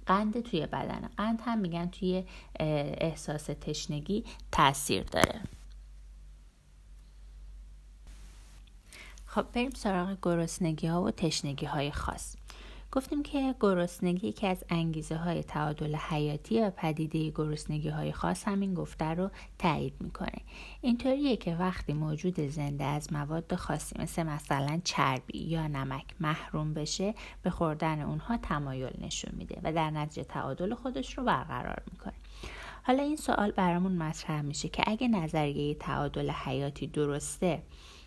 قند 0.07 0.41
توی 0.41 0.67
بدن 0.67 1.09
قند 1.17 1.41
هم 1.45 1.59
میگن 1.59 1.87
توی 1.87 2.25
احساس 2.61 3.45
تشنگی 3.45 4.25
تاثیر 4.53 5.03
داره. 5.03 5.41
خب 9.35 9.47
بریم 9.53 9.71
سراغ 9.71 10.17
گرسنگی 10.23 10.87
ها 10.87 11.03
و 11.03 11.11
تشنگی 11.11 11.67
های 11.67 11.91
خاص. 11.91 12.37
گفتیم 12.93 13.23
که 13.23 13.55
گرسنگی 13.61 14.29
یکی 14.29 14.47
از 14.47 14.65
انگیزه 14.71 15.17
های 15.17 15.43
تعادل 15.43 15.97
حیاتی 15.97 16.61
و 16.61 16.71
پدیده 16.71 17.31
گرسنگی 17.31 17.89
های 17.89 18.13
خاص 18.13 18.49
همین 18.49 18.75
گفته 18.75 19.05
رو 19.05 19.31
تایید 19.59 19.95
می‌کنه. 20.01 20.39
اینطوریه 20.81 21.37
که 21.37 21.57
وقتی 21.57 21.93
موجود 21.93 22.41
زنده 22.41 22.85
از 22.85 23.13
مواد 23.13 23.55
خاصی 23.55 23.97
مثل 23.99 24.23
مثلا 24.23 24.81
چربی 24.85 25.39
یا 25.39 25.67
نمک 25.67 26.05
محروم 26.21 26.75
بشه 26.75 27.15
به 27.43 27.51
خوردن 27.51 28.03
اونها 28.03 28.37
تمایل 28.37 28.93
نشون 29.01 29.33
میده 29.37 29.61
و 29.63 29.73
در 29.73 29.91
نتیجه 29.91 30.25
تعادل 30.25 30.75
خودش 30.75 31.19
رو 31.19 31.25
برقرار 31.25 31.83
می‌کنه. 31.93 32.15
حالا 32.83 33.03
این 33.03 33.17
سوال 33.17 33.51
برامون 33.51 33.93
مطرح 33.93 34.43
میشه 34.43 34.69
که 34.69 34.83
اگه 34.87 35.09
نظریه 35.09 35.75
تعادل 35.75 36.31
حیاتی 36.31 36.87
درسته 36.87 37.63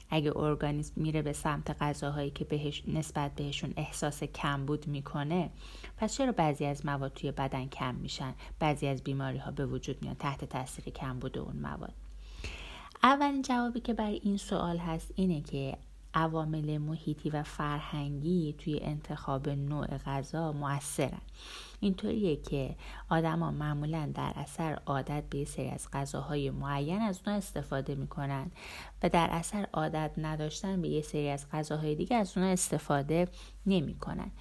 اگه 0.10 0.38
ارگانیسم 0.38 0.94
میره 0.96 1.22
به 1.22 1.34
سمت 1.34 1.82
غذاهایی 1.82 2.30
که 2.30 2.46
بهش 2.46 2.84
نسبت 2.88 3.36
بهشون 3.36 3.74
احساس 3.78 4.24
کمبود 4.24 4.88
می‌کنه 4.88 5.50
پس 5.98 6.16
چرا 6.16 6.32
بعضی 6.32 6.66
از 6.66 6.86
مواد 6.86 7.14
توی 7.14 7.32
بدن 7.32 7.66
کم 7.66 7.96
میشن؟ 7.96 8.34
بعضی 8.60 8.88
از 8.88 9.04
بیماری 9.04 9.38
ها 9.38 9.52
به 9.52 9.66
وجود 9.66 10.02
میان 10.02 10.16
تحت 10.16 10.46
تاثیر 10.46 10.86
کمبود 10.94 11.38
اون 11.38 11.56
مواد. 11.56 11.94
اولین 13.04 13.42
جوابی 13.42 13.80
که 13.80 13.94
برای 13.94 14.22
این 14.24 14.38
سوال 14.38 14.78
هست 14.78 15.12
اینه 15.16 15.42
که 15.42 15.78
عوامل 16.18 16.78
محیطی 16.78 17.30
و 17.30 17.44
فرهنگی 17.44 18.56
توی 18.58 18.80
انتخاب 18.82 19.50
نوع 19.50 19.98
غذا 19.98 20.52
موثرن. 20.52 21.22
اینطوریه 21.80 22.36
که 22.36 22.76
آدما 23.10 23.52
معمولا 23.52 24.12
در 24.14 24.34
اثر 24.36 24.80
عادت 24.86 25.24
به 25.30 25.46
سری 25.46 25.70
از 25.70 25.88
غذاهای 25.94 26.52
معین 26.52 27.02
از 27.02 27.20
اونها 27.26 27.38
استفاده 27.38 27.96
می‌کنن 27.96 28.52
و 29.04 29.10
در 29.10 29.28
اثر 29.32 29.68
عادت 29.74 30.12
نداشتن 30.18 30.82
به 30.82 30.88
یه 30.88 31.02
سری 31.02 31.30
از 31.30 31.46
غذاهای 31.52 31.96
دیگه 31.96 32.16
از 32.16 32.38
اونها 32.38 32.52
استفاده 32.52 33.28
نمی‌کنن. 33.66 34.32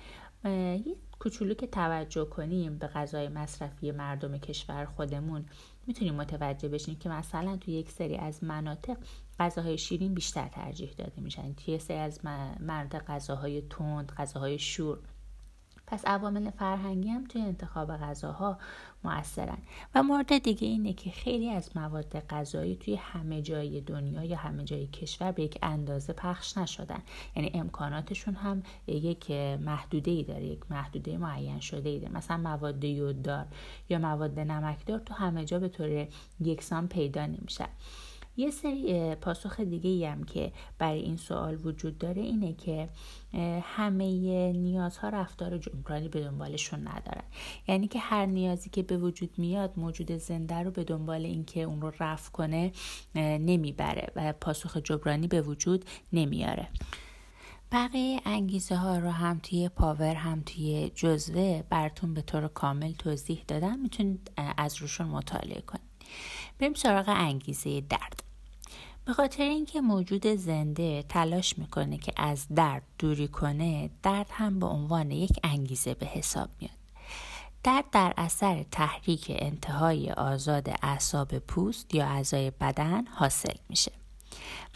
یه 0.45 0.97
کوچولو 1.19 1.55
که 1.55 1.67
توجه 1.67 2.25
کنیم 2.25 2.79
به 2.79 2.87
غذای 2.87 3.29
مصرفی 3.29 3.91
مردم 3.91 4.39
کشور 4.39 4.85
خودمون 4.85 5.45
می‌تونیم 5.87 6.15
متوجه 6.15 6.69
بشیم 6.69 6.97
که 6.99 7.09
مثلا 7.09 7.57
توی 7.57 7.75
یک 7.75 7.91
سری 7.91 8.17
از 8.17 8.45
مناطق 8.45 8.97
غذاهای 9.41 9.79
شیرین 9.79 10.15
بیشتر 10.15 10.49
ترجیح 10.49 10.91
داده 10.99 11.21
میشن. 11.21 11.55
سری 11.79 11.99
از 11.99 12.21
مناطق 12.61 13.05
غذاهای 13.05 13.63
تند 13.71 14.13
غذاهای 14.13 14.59
شور. 14.59 14.99
پس 15.87 16.05
عوامل 16.07 16.51
فرهنگی 16.51 17.09
هم 17.09 17.25
توی 17.25 17.43
انتخاب 17.43 17.97
غذاها 17.97 18.59
موثرن. 19.05 19.59
و 19.95 20.03
مورد 20.03 20.39
دیگه 20.39 20.69
اینه 20.69 20.93
که 20.93 21.11
خیلی 21.11 21.51
از 21.51 21.77
مواد 21.77 22.21
غذایی 22.21 22.77
توی 22.77 22.95
همه 22.95 23.43
جای 23.43 23.81
دنیا 23.81 24.25
یا 24.25 24.37
همه 24.37 24.65
جای 24.65 24.87
کشور 24.87 25.33
به 25.33 25.43
یک 25.43 25.59
اندازه 25.63 26.13
پخش 26.13 26.59
نشدن. 26.59 27.03
یعنی 27.37 27.51
امکاناتشون 27.55 28.35
هم 28.35 28.63
یک 28.87 29.31
محدوده 29.61 30.11
ای 30.11 30.25
داره 30.25 30.45
یک 30.45 30.71
محدوده 30.71 31.19
معین 31.19 31.61
شده 31.61 31.89
ای 31.89 31.99
داره. 31.99 32.13
مثلا 32.13 32.37
مواد 32.37 32.85
یوددار 32.85 33.47
یا 33.89 33.99
مواد 33.99 34.41
نمکدار 34.41 34.99
تو 34.99 35.15
همه 35.15 35.45
جا 35.45 35.59
به 35.59 35.69
طور 35.69 36.07
یکسان 36.41 36.89
پیدا 36.89 37.27
نمیشه. 37.27 37.69
یه 38.37 38.51
سری 38.51 39.15
پاسخ 39.15 39.61
دیگه 39.61 40.11
هم 40.11 40.25
که 40.25 40.53
برای 40.79 41.01
این 41.01 41.17
سوال 41.17 41.67
وجود 41.67 41.99
داره 41.99 42.23
اینه 42.23 42.53
که 42.53 42.89
همه 43.63 44.05
نیازها 44.53 45.09
رفتار 45.09 45.59
جبرانی 45.59 46.09
به 46.09 46.21
دنبالشون 46.21 46.81
ندارن. 46.81 47.25
یعنی 47.69 47.89
که 47.89 47.99
هر 47.99 48.27
نیازی 48.27 48.71
که 48.71 48.83
به 48.83 48.99
وجود 48.99 49.31
میاد 49.39 49.73
موجود 49.77 50.13
زنده 50.13 50.55
رو 50.55 50.71
به 50.71 50.85
دنبال 50.85 51.25
اینکه 51.25 51.63
اون 51.63 51.81
رو 51.81 51.93
رفع 52.01 52.31
کنه 52.31 52.73
نمی‌بره 53.15 54.13
و 54.17 54.33
پاسخ 54.33 54.77
جبرانی 54.77 55.27
به 55.27 55.43
وجود 55.43 55.85
نمیاره. 56.13 56.69
بقیه 57.73 58.21
انگیزه 58.25 58.77
ها 58.77 58.99
رو 58.99 59.11
هم 59.11 59.39
توی 59.39 59.69
پاور 59.69 60.15
هم 60.15 60.43
توی 60.47 60.91
جزوه 60.95 61.63
براتون 61.71 62.15
به 62.15 62.23
طور 62.23 62.49
کامل 62.49 62.93
توضیح 62.93 63.45
دادم. 63.49 63.79
می‌تونید 63.79 64.31
از 64.37 64.77
روشون 64.77 65.07
مطالعه 65.07 65.61
کنید. 65.61 65.87
بریم 66.59 66.75
سراغ 66.75 67.05
انگیزه 67.09 67.81
درد. 67.81 68.23
به 69.07 69.13
خاطر 69.13 69.43
اینکه 69.43 69.81
موجود 69.81 70.27
زنده 70.27 71.03
تلاش 71.09 71.59
می‌کنه 71.59 71.99
که 71.99 72.13
از 72.17 72.47
درد 72.49 72.83
دوری 72.99 73.29
کنه 73.29 73.91
درد 74.03 74.27
هم 74.31 74.59
به 74.59 74.67
عنوان 74.67 75.11
یک 75.11 75.31
انگیزه 75.45 75.95
به 75.95 76.07
حساب 76.07 76.49
میاد. 76.61 76.75
درد 77.65 77.85
در 77.93 78.15
اثر 78.17 78.65
تحریک 78.71 79.27
انتهای 79.29 80.11
آزاد 80.11 80.69
اعصاب 80.83 81.39
پوست 81.39 81.95
یا 81.95 82.07
اعضای 82.07 82.53
بدن 82.61 83.07
حاصل 83.07 83.55
میشه. 83.69 83.93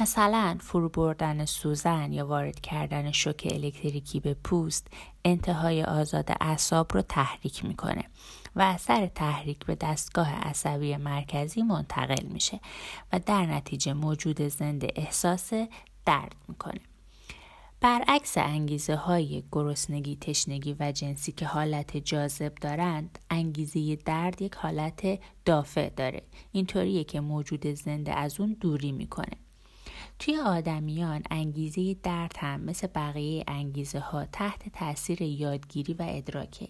مثلا 0.00 0.58
فرو 0.60 0.88
بردن 0.88 1.44
سوزن 1.44 2.12
یا 2.12 2.26
وارد 2.26 2.60
کردن 2.60 3.12
شوک 3.12 3.48
الکتریکی 3.50 4.20
به 4.20 4.34
پوست 4.34 4.86
انتهای 5.24 5.84
آزاد 5.84 6.30
اعصاب 6.40 6.94
رو 6.94 7.02
تحریک 7.02 7.64
می‌کنه 7.64 8.04
و 8.56 8.62
اثر 8.62 9.06
تحریک 9.06 9.64
به 9.66 9.74
دستگاه 9.74 10.34
عصبی 10.34 10.96
مرکزی 10.96 11.62
منتقل 11.62 12.26
میشه 12.26 12.60
و 13.12 13.18
در 13.18 13.46
نتیجه 13.46 13.92
موجود 13.92 14.42
زنده 14.42 14.88
احساس 14.96 15.52
درد 16.06 16.34
می‌کنه 16.48 16.80
برعکس 17.80 18.38
انگیزه 18.38 18.94
های 18.94 19.44
گرسنگی، 19.52 20.16
تشنگی 20.16 20.76
و 20.80 20.92
جنسی 20.92 21.32
که 21.32 21.46
حالت 21.46 21.96
جاذب 21.96 22.54
دارند، 22.54 23.18
انگیزه 23.30 23.96
درد 23.96 24.42
یک 24.42 24.54
حالت 24.54 25.18
دافع 25.44 25.88
داره. 25.88 26.22
اینطوریه 26.52 27.04
که 27.04 27.20
موجود 27.20 27.66
زنده 27.66 28.14
از 28.14 28.40
اون 28.40 28.56
دوری 28.60 28.92
می‌کنه. 28.92 29.36
توی 30.20 30.36
آدمیان 30.36 31.22
انگیزه 31.30 31.94
درد 32.02 32.36
هم 32.38 32.60
مثل 32.60 32.86
بقیه 32.86 33.44
انگیزه 33.48 33.98
ها 33.98 34.24
تحت 34.24 34.68
تاثیر 34.68 35.22
یادگیری 35.22 35.94
و 35.94 36.06
ادراکه. 36.08 36.68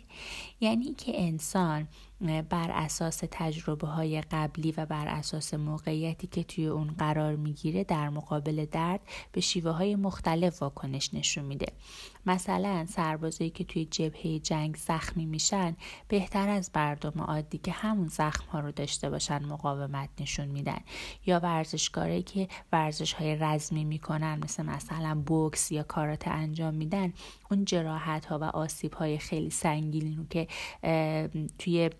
یعنی 0.60 0.94
که 0.94 1.22
انسان 1.22 1.88
بر 2.20 2.70
اساس 2.70 3.22
تجربه 3.30 3.86
های 3.86 4.20
قبلی 4.20 4.74
و 4.76 4.86
بر 4.86 5.08
اساس 5.08 5.54
موقعیتی 5.54 6.26
که 6.26 6.44
توی 6.44 6.66
اون 6.66 6.94
قرار 6.98 7.36
می‌گیره 7.36 7.84
در 7.84 8.08
مقابل 8.08 8.66
درد 8.72 9.00
به 9.32 9.40
شیوه 9.40 9.70
های 9.70 9.96
مختلف 9.96 10.62
واکنش 10.62 11.14
نشون 11.14 11.44
میده. 11.44 11.66
مثلا 12.26 12.86
سربازایی 12.88 13.50
که 13.50 13.64
توی 13.64 13.84
جبهه 13.84 14.38
جنگ 14.38 14.76
زخمی 14.76 15.26
میشن 15.26 15.76
بهتر 16.08 16.48
از 16.48 16.70
مردم 16.74 17.20
عادی 17.20 17.58
که 17.58 17.72
همون 17.72 18.08
زخم 18.08 18.44
ها 18.50 18.60
رو 18.60 18.72
داشته 18.72 19.10
باشن 19.10 19.44
مقاومت 19.44 20.08
نشون 20.20 20.48
میدن. 20.48 20.80
یا 21.26 21.40
ورزشکاری 21.40 22.22
که 22.22 22.48
ورزش 22.72 23.12
های 23.12 23.36
رزمی 23.36 23.84
می‌کنن 23.84 24.40
مثل 24.44 24.62
مثلا 24.62 25.22
بوکس 25.26 25.72
یا 25.72 25.82
کارات 25.82 26.28
انجام 26.28 26.74
میدن 26.74 27.12
اون 27.50 27.64
جراحت 27.64 28.24
ها 28.26 28.38
و 28.38 28.44
آسیب 28.44 28.94
های 28.94 29.18
خیلی 29.18 29.50
سنگینی 29.50 30.14
رو 30.14 30.24
که 30.30 30.48
توی 31.58 31.90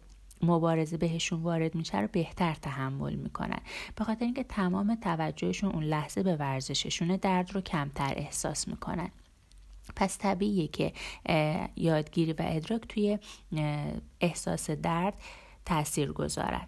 مبارزه 0.43 0.97
بهشون 0.97 1.43
وارد 1.43 1.75
میشه 1.75 2.01
رو 2.01 2.09
بهتر 2.13 2.55
تحمل 2.55 3.15
می‌کنن. 3.15 3.61
به 3.97 4.05
خاطر 4.05 4.25
اینکه 4.25 4.45
تمام 4.45 4.95
توجهشون 4.95 5.73
اون 5.73 5.85
لحظه 5.85 6.23
به 6.23 6.37
ورزششون 6.37 7.17
درد 7.17 7.55
رو 7.55 7.61
کمتر 7.61 8.15
احساس 8.17 8.69
می‌کنن. 8.69 9.11
پس 9.97 10.19
طبیعیه 10.19 10.69
که 10.69 10.93
یادگیری 11.77 12.33
و 12.33 12.37
ادراک 12.39 12.81
توی 12.81 13.19
احساس 14.21 14.71
درد 14.71 15.15
تاثیر 15.65 16.13
گذارن 16.13 16.67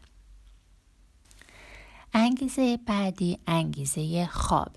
انگیزه 2.14 2.78
بعدی 2.87 3.38
انگیزه 3.46 4.26
خواب. 4.26 4.76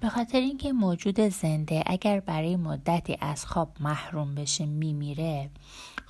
به 0.00 0.08
خاطر 0.08 0.38
اینکه 0.38 0.72
موجود 0.72 1.20
زنده 1.20 1.82
اگر 1.86 2.20
برای 2.20 2.56
مدتی 2.56 3.16
از 3.20 3.46
خواب 3.46 3.76
محروم 3.80 4.34
بشه 4.34 4.66
میمیره 4.66 5.50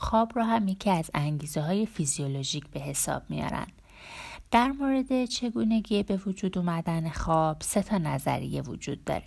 خواب 0.00 0.32
رو 0.34 0.42
هم 0.42 0.68
یکی 0.68 0.90
از 0.90 1.10
انگیزه 1.14 1.60
های 1.60 1.86
فیزیولوژیک 1.86 2.66
به 2.66 2.80
حساب 2.80 3.22
میارن. 3.28 3.66
در 4.50 4.68
مورد 4.68 5.24
چگونگی 5.24 6.02
به 6.02 6.16
وجود 6.16 6.58
اومدن 6.58 7.08
خواب 7.10 7.56
سه 7.60 7.82
تا 7.82 7.98
نظریه 7.98 8.62
وجود 8.62 9.04
داره. 9.04 9.24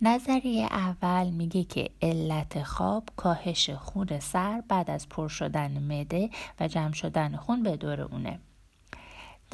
نظریه 0.00 0.64
اول 0.64 1.30
میگه 1.30 1.64
که 1.64 1.90
علت 2.02 2.62
خواب 2.62 3.08
کاهش 3.16 3.70
خون 3.70 4.20
سر 4.20 4.62
بعد 4.68 4.90
از 4.90 5.08
پر 5.08 5.28
شدن 5.28 5.82
مده 5.82 6.30
و 6.60 6.68
جمع 6.68 6.92
شدن 6.92 7.36
خون 7.36 7.62
به 7.62 7.76
دور 7.76 8.00
اونه. 8.00 8.38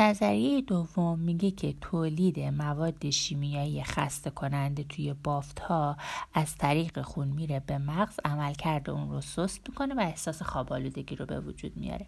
نظریه 0.00 0.60
دوم 0.60 1.18
میگه 1.18 1.50
که 1.50 1.74
تولید 1.80 2.40
مواد 2.40 3.10
شیمیایی 3.10 3.82
خسته 3.82 4.30
کننده 4.30 4.84
توی 4.84 5.12
بافت 5.12 5.60
ها 5.60 5.96
از 6.34 6.56
طریق 6.56 7.02
خون 7.02 7.28
میره 7.28 7.60
به 7.60 7.78
مغز 7.78 8.20
عمل 8.24 8.54
کرده 8.54 8.92
اون 8.92 9.10
رو 9.10 9.20
سست 9.20 9.68
می‌کنه 9.68 9.94
و 9.94 10.00
احساس 10.00 10.42
خوابالودگی 10.42 11.16
رو 11.16 11.26
به 11.26 11.40
وجود 11.40 11.76
میاره. 11.76 12.06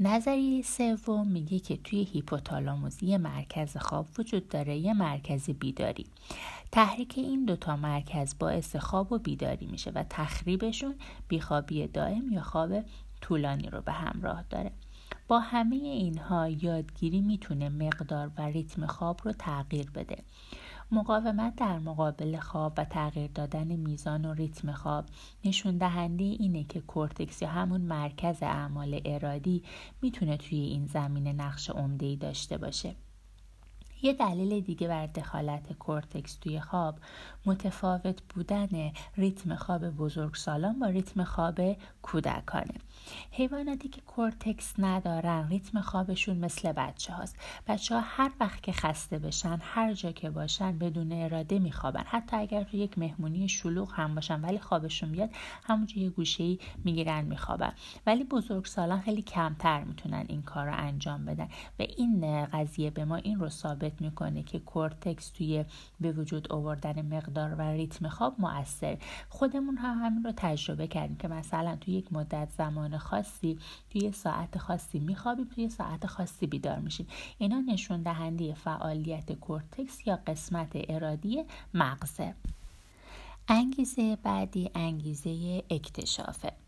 نظریه 0.00 0.62
سوم 0.62 1.28
میگه 1.28 1.58
که 1.58 1.76
توی 1.76 2.02
هیپوتالاموس 2.02 3.02
یه 3.02 3.18
مرکز 3.18 3.76
خواب 3.76 4.06
وجود 4.18 4.48
داره 4.48 4.76
یه 4.76 4.94
مرکز 4.94 5.50
بیداری. 5.50 6.06
تحریک 6.72 7.14
این 7.16 7.44
دوتا 7.44 7.76
مرکز 7.76 8.34
باعث 8.38 8.76
خواب 8.76 9.12
و 9.12 9.18
بیداری 9.18 9.66
میشه 9.66 9.90
و 9.90 10.04
تخریبشون 10.10 10.94
بیخوابی 11.28 11.86
دائم 11.86 12.32
یا 12.32 12.42
خواب 12.42 12.84
طولانی 13.20 13.70
رو 13.70 13.80
به 13.80 13.92
همراه 13.92 14.44
داره. 14.50 14.72
با 15.28 15.40
همه 15.40 15.76
اینها 15.76 16.48
یادگیری 16.48 17.20
می‌تونه 17.20 17.68
مقدار 17.68 18.30
و 18.38 18.42
ریتم 18.42 18.86
خواب 18.86 19.20
رو 19.24 19.32
تغییر 19.32 19.90
بده. 19.90 20.16
مقاومت 20.90 21.56
در 21.56 21.78
مقابل 21.78 22.38
خواب 22.38 22.72
و 22.76 22.84
تغییر 22.84 23.30
دادن 23.34 23.76
میزان 23.76 24.24
و 24.24 24.34
ریتم 24.34 24.72
خواب 24.72 25.04
نشون 25.44 25.78
دهنده 25.78 26.24
اینه 26.24 26.64
که 26.64 26.80
کورتکس 26.80 27.42
یا 27.42 27.48
همون 27.48 27.80
مرکز 27.80 28.42
اعمال 28.42 29.00
ارادی 29.04 29.62
می‌تونه 30.02 30.36
توی 30.36 30.58
این 30.58 30.86
زمینه 30.86 31.32
نقش 31.32 31.70
عمده 31.70 32.16
داشته 32.16 32.58
باشه. 32.58 32.94
یه 34.02 34.12
دلیل 34.12 34.60
دیگه 34.60 34.88
بر 34.88 35.06
دخالت 35.06 35.72
کورتکس 35.72 36.34
توی 36.34 36.60
خواب 36.60 36.98
متفاوت 37.46 38.22
بودن 38.34 38.92
ریتم 39.16 39.54
خواب 39.54 39.90
بزرگسالان 39.90 40.78
با 40.78 40.86
ریتم 40.86 41.24
خواب 41.24 41.60
کودکانه. 42.02 42.74
حیواناتی 43.30 43.88
که 43.88 44.00
کورتکس 44.00 44.74
ندارن 44.78 45.48
ریتم 45.48 45.80
خوابشون 45.80 46.36
مثل 46.36 46.72
بچه 46.72 47.12
هاست 47.12 47.36
بچه 47.66 47.94
ها 47.94 48.00
هر 48.04 48.32
وقت 48.40 48.62
که 48.62 48.72
خسته 48.72 49.18
بشن 49.18 49.58
هر 49.62 49.92
جا 49.94 50.12
که 50.12 50.30
باشن 50.30 50.78
بدون 50.78 51.12
اراده 51.12 51.58
میخوابن. 51.58 52.04
حتی 52.06 52.36
اگر 52.36 52.62
تو 52.62 52.76
یک 52.76 52.98
مهمونی 52.98 53.48
شلوغ 53.48 53.92
هم 53.94 54.14
باشن 54.14 54.40
ولی 54.40 54.58
خوابشون 54.58 55.12
بیاد 55.12 55.30
همونجا 55.64 56.00
یه 56.00 56.10
گوشه 56.10 56.44
ای 56.44 56.58
می‌گیرن 56.84 57.24
میخوابن. 57.24 57.72
ولی 58.06 58.24
بزرگسالان 58.24 59.00
خیلی 59.00 59.22
کمتر 59.22 59.84
می‌تونن 59.84 60.24
این 60.28 60.42
کار 60.42 60.66
رو 60.66 60.74
انجام 60.76 61.24
بدن. 61.24 61.48
و 61.78 61.82
این 61.82 62.44
قضیه 62.44 62.90
به 62.90 63.04
ما 63.04 63.16
این 63.16 63.38
رو 63.38 63.48
ثابت 63.48 64.00
می‌کنه 64.00 64.42
که 64.42 64.58
کورتکس 64.58 65.30
توی 65.30 65.64
به 66.00 66.12
وجود 66.12 66.52
آوردن 66.52 67.16
مقدار 67.16 67.54
و 67.54 67.62
ریتم 67.62 68.08
خواب 68.08 68.34
مؤثره. 68.38 68.98
خودمون 69.28 69.76
هم 69.76 69.98
همین 70.04 70.24
رو 70.24 70.32
تجربه 70.36 70.86
کردیم 70.86 71.16
که 71.16 71.28
مثلا 71.28 71.76
توی 71.76 71.94
یک 71.94 72.12
مدت 72.12 72.48
زمان 72.50 72.91
خاصی 72.98 73.58
توی 73.90 74.12
ساعت 74.12 74.58
خاصی 74.58 74.98
میخوابیم 74.98 75.44
توی 75.54 75.68
ساعت 75.68 76.06
خاصی 76.06 76.46
بیدار 76.46 76.78
میشیم 76.78 77.06
اینا 77.38 77.60
نشون 77.60 78.02
دهنده 78.02 78.54
فعالیت 78.54 79.32
کورتکس 79.32 80.06
یا 80.06 80.18
قسمت 80.26 80.70
ارادی 80.74 81.44
مغزه. 81.74 82.34
انگیزه 83.48 84.16
بعدی 84.16 84.70
انگیزه 84.74 85.62
اکتشافه. 85.70 86.61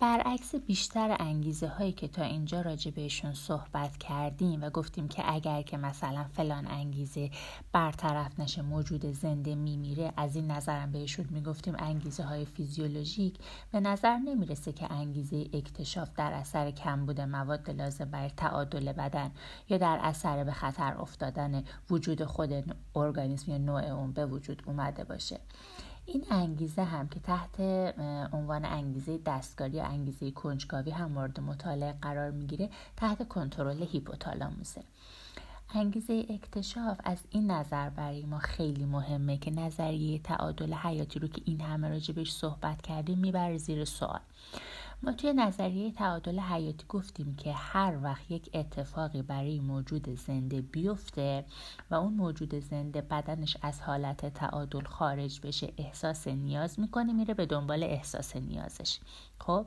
برعکس 0.00 0.54
بیشتر 0.54 1.16
انگیزه 1.20 1.68
هایی 1.68 1.92
که 1.92 2.08
تا 2.08 2.22
اینجا 2.22 2.60
راجع 2.60 2.90
بهشون 2.90 3.34
صحبت 3.34 3.96
کردیم 3.96 4.64
و 4.64 4.70
گفتیم 4.70 5.08
که 5.08 5.22
اگر 5.26 5.62
که 5.62 5.76
مثلا 5.76 6.24
فلان 6.24 6.66
انگیزه 6.66 7.30
برطرف 7.72 8.40
نشه 8.40 8.62
موجود 8.62 9.06
زنده 9.06 9.54
میمیره 9.54 10.12
از 10.16 10.36
این 10.36 10.50
نظرم 10.50 10.92
بهشون 10.92 11.26
می‌گفتیم 11.30 11.74
انگیزه 11.78 12.22
های 12.22 12.44
فیزیولوژیک. 12.44 13.38
به 13.72 13.80
نظر 13.80 14.16
نمی‌رسه 14.16 14.72
که 14.72 14.92
انگیزه 14.92 15.46
اکتشاف 15.52 16.08
در 16.16 16.32
اثر 16.32 16.70
کمبود 16.70 17.20
مواد 17.20 17.70
لازم 17.70 18.04
برای 18.04 18.30
تعادل 18.36 18.92
بدن 18.92 19.30
یا 19.68 19.78
در 19.78 19.98
اثر 20.02 20.44
به 20.44 20.52
خطر 20.52 20.94
افتادن 20.98 21.64
وجود 21.90 22.24
خود 22.24 22.74
ارگانیسم 22.96 23.50
یا 23.50 23.58
نوع 23.58 23.84
اون 23.84 24.12
به 24.12 24.26
وجود 24.26 24.62
اومده 24.66 25.04
باشه. 25.04 25.40
این 26.06 26.24
انگیزه 26.30 26.84
هم 26.84 27.08
که 27.08 27.20
تحت 27.20 27.60
عنوان 28.54 28.72
انگیزه 28.72 29.18
دستکاری 29.18 29.76
یا 29.76 29.84
انگیزه 29.84 30.30
کنجکاوی 30.30 30.90
هم 30.90 31.12
مورد 31.12 31.40
مطالعه 31.40 31.94
قرار 32.02 32.30
می‌گیره 32.30 32.70
تحت 32.96 33.28
کنترل 33.28 33.82
هیپوتالاموسه. 33.82 34.82
انگیزه 35.74 36.26
اکتشاف 36.30 37.00
از 37.04 37.18
این 37.30 37.50
نظر 37.50 37.90
برای 37.90 38.22
ما 38.22 38.38
خیلی 38.38 38.84
مهمه 38.84 39.38
که 39.38 39.50
نظریه 39.50 40.18
تعادل 40.18 40.74
حیاتی 40.74 41.18
رو 41.18 41.28
که 41.28 41.42
این 41.44 41.60
همه 41.60 41.88
راجبش 41.88 42.32
صحبت 42.32 42.82
کردیم 42.82 43.18
می‌بره 43.18 43.58
زیر 43.58 43.84
سوال. 43.84 44.20
ما 45.04 45.12
توی 45.12 45.32
نظریه 45.32 45.92
تعادل 45.92 46.38
حیاتی 46.40 46.84
گفتیم 46.88 47.34
که 47.36 47.52
هر 47.52 47.98
وقت 48.02 48.30
یک 48.30 48.50
اتفاقی 48.54 49.22
برای 49.22 49.60
موجود 49.60 50.14
زنده 50.14 50.60
بیفته 50.60 51.44
و 51.90 51.94
اون 51.94 52.12
موجود 52.12 52.54
زنده 52.54 53.00
بدنش 53.00 53.56
از 53.62 53.80
حالت 53.80 54.26
تعادل 54.26 54.84
خارج 54.84 55.40
بشه 55.40 55.72
احساس 55.78 56.28
نیاز 56.28 56.80
می‌کنه 56.80 57.12
میره 57.12 57.34
به 57.34 57.46
دنبال 57.46 57.82
احساس 57.82 58.36
نیازش. 58.36 58.98
خب؟ 59.38 59.66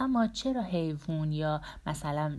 اما 0.00 0.26
چرا 0.26 0.62
حیوان 0.62 1.32
یا 1.32 1.60
مثلا 1.86 2.36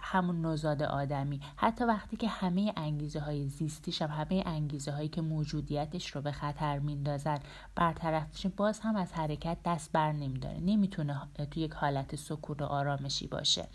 همون 0.00 0.40
نوزاد 0.40 0.82
آدمی 0.82 1.40
حتی 1.56 1.84
وقتی 1.84 2.16
که 2.16 2.28
همه 2.28 2.72
انگیزه 2.76 3.20
های 3.20 3.48
زیستیش 3.48 4.02
هم 4.02 4.10
همه 4.10 4.42
انگیزه 4.46 4.92
هایی 4.92 5.08
که 5.08 5.22
موجودیتش 5.22 6.10
رو 6.10 6.20
به 6.20 6.32
خطر 6.32 6.78
میندازن 6.78 7.38
برطرف 7.74 8.28
میشه 8.28 8.48
باز 8.48 8.80
هم 8.80 8.96
از 8.96 9.12
حرکت 9.12 9.56
دست 9.64 9.92
بر 9.92 10.12
نمیداره. 10.12 10.60
نمی‌تونه 10.60 11.14
تو 11.54 11.60
یک 11.60 11.72
حالت 11.72 12.16
سکون 12.16 12.56
و 12.60 12.64
آرامشی 12.64 13.26
باشه. 13.26 13.68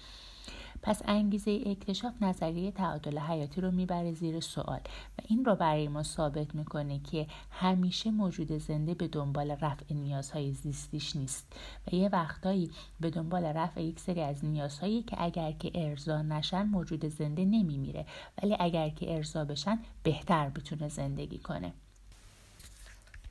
پس 0.81 1.01
انگیزه 1.05 1.63
اکتشاف 1.65 2.13
نظریه 2.21 2.71
تعادل 2.71 3.17
حیاتی 3.17 3.61
رو 3.61 3.71
می‌بره 3.71 4.13
زیر 4.13 4.39
سوال 4.39 4.79
و 5.17 5.21
این 5.27 5.45
رو 5.45 5.55
برای 5.55 5.87
ما 5.87 6.03
ثابت 6.03 6.55
می‌کنه 6.55 6.99
که 6.99 7.27
همیشه 7.51 8.11
موجود 8.11 8.57
زنده 8.57 8.93
به 8.93 9.07
دنبال 9.07 9.51
رفع 9.51 9.93
نیازهای 9.93 10.51
زیستیش 10.53 11.15
نیست 11.15 11.53
و 11.87 11.95
یه 11.95 12.09
وقتایی 12.09 12.71
به 12.99 13.09
دنبال 13.09 13.43
رفع 13.43 13.83
یک 13.83 13.99
سری 13.99 14.21
از 14.21 14.45
نیازهایی 14.45 15.03
که 15.03 15.23
اگر 15.23 15.51
که 15.51 15.71
ارضا 15.75 16.21
نشن 16.21 16.63
موجود 16.63 17.05
زنده 17.05 17.45
نمیمیره. 17.45 18.05
ولی 18.43 18.55
اگر 18.59 18.89
که 18.89 19.15
ارضا 19.15 19.45
بشن 19.45 19.79
بهتر 20.03 20.49
بتونه 20.49 20.89
زندگی 20.89 21.37
کنه. 21.37 21.73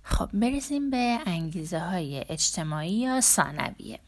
خب 0.03 0.29
برسیم 0.33 0.91
به 0.91 1.19
انگیزه 1.27 1.79
های 1.79 2.25
اجتماعی 2.29 2.93
یا 2.93 3.21
ثانویه. 3.21 3.99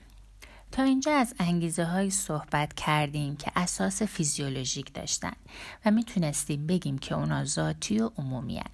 تا 0.72 0.82
اینجا 0.82 1.12
از 1.12 1.34
انگیزه 1.38 1.84
های 1.84 2.10
صحبت 2.10 2.74
کردیم 2.74 3.36
که 3.36 3.52
اساس 3.56 4.02
فیزیولوژیک 4.02 4.94
داشتن 4.94 5.32
و 5.84 5.90
می‌تونستیم 5.90 6.66
بگیم 6.66 6.98
که 6.98 7.14
اونا 7.14 7.44
ذاتی 7.44 8.00
و 8.00 8.10
عمومی 8.16 8.56
هن. 8.58 8.70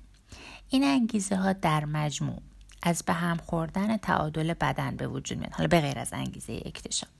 این 0.69 0.85
انگیزه 0.85 1.37
ها 1.37 1.53
در 1.53 1.85
مجموع 1.85 2.43
از 2.83 3.03
به 3.07 3.13
هم 3.13 3.37
خوردن 3.37 3.97
تعادل 3.97 4.55
بدن 4.55 4.97
به 4.97 5.09
وجود 5.09 5.39
میاد 5.39 5.53
حالا 5.53 5.69
به 5.69 5.81
غیر 5.81 5.99
از 5.99 6.13
انگیزه 6.13 6.63
اکتشاف 6.65 7.11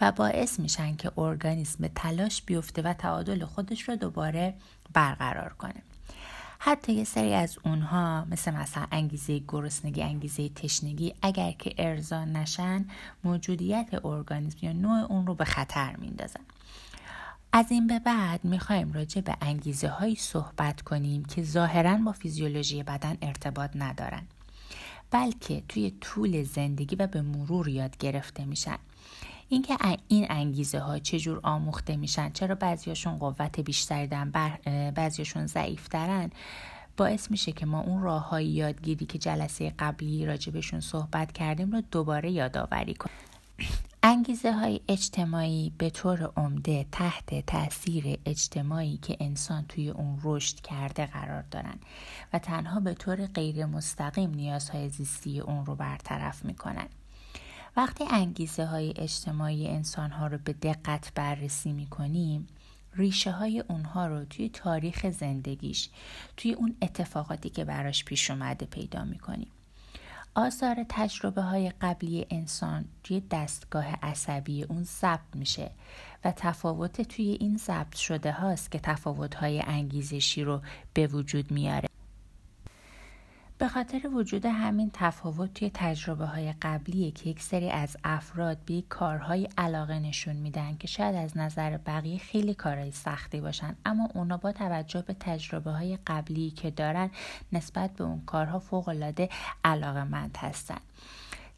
و 0.00 0.12
باعث 0.12 0.60
میشن 0.60 0.96
که 0.96 1.18
ارگانیسم 1.18 1.88
تلاش 1.88 2.42
بیفته 2.42 2.82
و 2.82 2.92
تعادل 2.92 3.44
خودش 3.44 3.88
رو 3.88 3.96
دوباره 3.96 4.54
برقرار 4.92 5.52
کنه 5.52 5.82
حتی 6.66 6.92
یه 6.92 7.04
سری 7.04 7.34
از 7.34 7.58
اونها 7.64 8.24
مثل 8.24 8.54
مثلا 8.54 8.86
انگیزه 8.92 9.38
گرسنگی 9.48 10.02
انگیزه 10.02 10.48
تشنگی 10.48 11.14
اگر 11.22 11.52
که 11.52 11.74
ارضا 11.78 12.24
نشن 12.24 12.84
موجودیت 13.24 14.04
ارگانیسم 14.04 14.58
یا 14.62 14.72
نوع 14.72 15.12
اون 15.12 15.26
رو 15.26 15.34
به 15.34 15.44
خطر 15.44 15.96
میندازن. 15.96 16.40
از 17.52 17.66
این 17.70 17.86
به 17.86 17.98
بعد 17.98 18.44
می‌خوایم 18.44 18.92
راجع 18.92 19.20
به 19.20 19.36
انگیزه 19.40 19.88
هایی 19.88 20.14
صحبت 20.14 20.82
کنیم 20.82 21.24
که 21.24 21.42
ظاهرا 21.42 21.96
با 21.96 22.12
فیزیولوژی 22.12 22.82
بدن 22.82 23.16
ارتباط 23.22 23.70
ندارن 23.74 24.22
بلکه 25.10 25.62
توی 25.68 25.90
طول 26.00 26.42
زندگی 26.42 26.96
و 26.96 27.06
به 27.06 27.22
مرور 27.22 27.68
یاد 27.68 27.96
گرفته 27.96 28.44
میشن. 28.44 28.78
اینکه 29.54 29.76
این 30.08 30.26
انگیزه 30.30 30.78
ها 30.78 30.98
چجور 30.98 31.40
آموخته 31.42 31.96
میشن 31.96 32.30
چرا 32.30 32.54
بعضیاشون 32.54 33.18
قوت 33.18 33.60
بیشتری 33.60 34.06
دارن 34.06 34.30
بعضیاشون 34.90 35.46
ضعیف 35.46 35.88
باعث 36.96 37.30
میشه 37.30 37.52
که 37.52 37.66
ما 37.66 37.80
اون 37.80 38.02
راه 38.02 38.28
های 38.28 38.46
یادگیری 38.46 39.06
که 39.06 39.18
جلسه 39.18 39.74
قبلی 39.78 40.26
راجبشون 40.26 40.80
صحبت 40.80 41.32
کردیم 41.32 41.72
رو 41.72 41.82
دوباره 41.90 42.30
یادآوری 42.30 42.94
کنیم. 42.94 43.16
انگیزه 44.02 44.52
های 44.52 44.80
اجتماعی 44.88 45.72
به 45.78 45.90
طور 45.90 46.32
عمده 46.36 46.86
تحت 46.92 47.46
تاثیر 47.46 48.18
اجتماعی 48.26 48.96
که 48.96 49.16
انسان 49.20 49.64
توی 49.68 49.90
اون 49.90 50.20
رشد 50.24 50.60
کرده 50.60 51.06
قرار 51.06 51.42
دارن 51.50 51.78
و 52.32 52.38
تنها 52.38 52.80
به 52.80 52.94
طور 52.94 53.26
غیر 53.26 53.66
مستقیم 53.66 54.30
نیازهای 54.30 54.88
زیستی 54.88 55.40
اون 55.40 55.66
رو 55.66 55.74
برطرف 55.74 56.44
می‌کنن. 56.44 56.88
وقتی 57.76 58.04
انگیزه 58.10 58.64
های 58.64 58.94
اجتماعی 58.96 59.68
انسان 59.68 60.10
ها 60.10 60.26
رو 60.26 60.38
به 60.44 60.52
دقت 60.52 61.12
بررسی 61.14 61.72
می‌کنیم 61.72 62.46
ریشه 62.94 63.30
های 63.30 63.60
اونها 63.68 64.06
رو 64.06 64.24
توی 64.24 64.48
تاریخ 64.48 65.10
زندگیش 65.10 65.88
توی 66.36 66.52
اون 66.52 66.76
اتفاقاتی 66.82 67.50
که 67.50 67.64
براش 67.64 68.04
پیش 68.04 68.30
اومده 68.30 68.66
پیدا 68.66 69.04
می‌کنیم. 69.04 69.48
آثار 70.34 70.76
تجربه 70.88 71.42
های 71.42 71.72
قبلی 71.80 72.26
انسان 72.30 72.84
توی 73.04 73.22
دستگاه 73.30 73.86
عصبی 74.02 74.62
اون 74.62 74.84
ضبط 74.84 75.34
میشه 75.34 75.70
و 76.24 76.32
تفاوت 76.36 77.00
توی 77.00 77.36
این 77.40 77.56
ضبط 77.56 77.96
شده 77.96 78.32
هاست 78.32 78.70
که 78.70 78.78
تفاوت 78.78 79.34
های 79.34 79.60
انگیزشی 79.60 80.44
رو 80.44 80.60
به 80.94 81.06
وجود 81.06 81.50
میاره. 81.50 81.93
به 83.58 83.68
خاطر 83.68 84.08
وجود 84.08 84.46
همین 84.46 84.90
تفاوت 84.94 85.54
توی 85.54 85.70
تجربه 85.74 86.26
های 86.26 86.54
قبلیه 86.62 87.10
که 87.10 87.30
یک 87.30 87.42
سری 87.42 87.70
از 87.70 87.96
افراد 88.04 88.58
به 88.66 88.82
کارهای 88.88 89.48
علاقه 89.58 89.98
نشون 89.98 90.36
میدن 90.36 90.76
که 90.76 90.86
شاید 90.86 91.14
از 91.14 91.36
نظر 91.36 91.76
بقیه 91.76 92.18
خیلی 92.18 92.54
کارهای 92.54 92.90
سختی 92.90 93.40
باشن. 93.40 93.76
اما 93.84 94.08
اونا 94.14 94.36
با 94.36 94.52
توجه 94.52 95.02
به 95.02 95.16
تجربه 95.20 95.70
های 95.70 95.98
قبلی 96.06 96.50
که 96.50 96.70
دارن 96.70 97.10
نسبت 97.52 97.90
به 97.90 98.04
اون 98.04 98.22
کارها 98.26 98.58
فوق 98.58 98.88
العاده 98.88 99.28
علاقه 99.64 100.04
مند 100.04 100.36
هستن. 100.40 100.80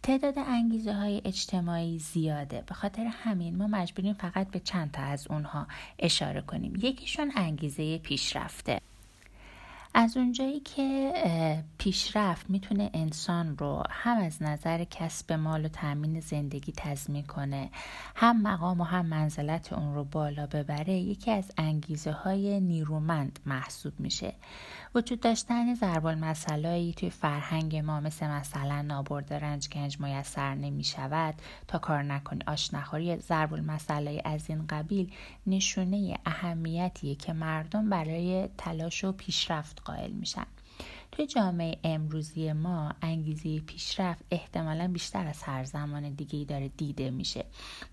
تعداد 0.03 0.39
انگیزه 0.39 0.93
های 0.93 1.23
اجتماعی 1.25 1.99
زیاده. 1.99 2.65
به 2.67 2.75
خاطر 2.75 3.05
همین 3.05 3.57
ما 3.57 3.67
مجبوریم 3.67 4.15
فقط 4.15 4.51
به 4.51 4.61
چند 4.61 4.91
تا 4.91 5.03
از 5.03 5.27
اونها 5.31 5.67
اشاره 5.99 6.41
کنیم. 6.41 6.77
یکیشون 6.83 7.33
انگیزه 7.37 7.99
پیشرفته. 7.99 8.81
از 9.99 10.17
اونجایی 10.17 10.61
که 10.61 11.13
پیشرفت 11.79 12.51
می‌تونه 12.51 12.91
انسان 12.95 13.59
رو 13.59 13.83
هم 13.91 14.19
از 14.19 14.43
نظر 14.43 14.85
کسب 14.85 15.33
مال 15.33 15.65
و 15.65 15.69
تامین 15.69 16.21
زندگی 16.21 16.73
تضمین 16.77 17.27
کنه 17.27 17.71
هم 18.17 18.43
مقام 18.43 18.81
و 18.81 18.85
هم 18.85 19.07
منزلت 19.07 19.73
اون 19.73 19.95
رو 19.95 20.05
بالا 20.05 20.47
ببره 20.47 20.93
یکی 20.93 21.31
از 21.31 21.53
انگیزه 21.59 22.13
های 22.13 22.61
نیرومند 22.61 23.39
محسوب 23.47 23.93
میشه. 23.99 24.33
وجود 24.95 25.21
داشتن 25.21 25.75
ضرب 25.75 26.07
المثلایی 26.07 26.93
توی 26.93 27.11
فرهنگ 27.11 27.77
ما 27.77 28.01
مثل 28.01 28.27
مثلا 28.27 28.83
نابرد 28.83 29.33
رنج 29.33 29.69
گنج 29.69 30.01
میسر 30.01 30.55
نمی 30.55 30.85
شود 30.85 31.35
تا 31.69 31.79
کار 31.79 32.03
نکنی 32.03 32.41
آش 32.47 32.75
نخوری 32.75 33.17
ضرب 33.17 33.55
المثلای 33.55 34.23
از 34.25 34.51
این 34.51 34.67
قبیل 34.67 35.13
نشونه 35.47 36.19
اهمیتیه 36.27 37.15
که 37.15 37.33
مردم 37.33 37.91
برای 37.91 38.49
تلاش 38.59 39.05
و 39.05 39.13
پیشرفت 39.13 39.86
قائل 39.87 40.11
میشن. 40.11 40.47
توی 41.13 41.27
جامعه 41.27 41.79
امروزی 41.85 42.53
ما 42.53 42.93
انگیزه 43.03 43.61
پیشرفت 43.61 44.25
احتمالا 44.31 44.89
بیشتر 44.89 45.27
از 45.27 45.43
هر 45.43 45.65
زمان 45.65 46.11
دیگه 46.11 46.39
ای 46.39 46.45
داره 46.45 46.69
دیده 46.69 47.11
میشه. 47.11 47.45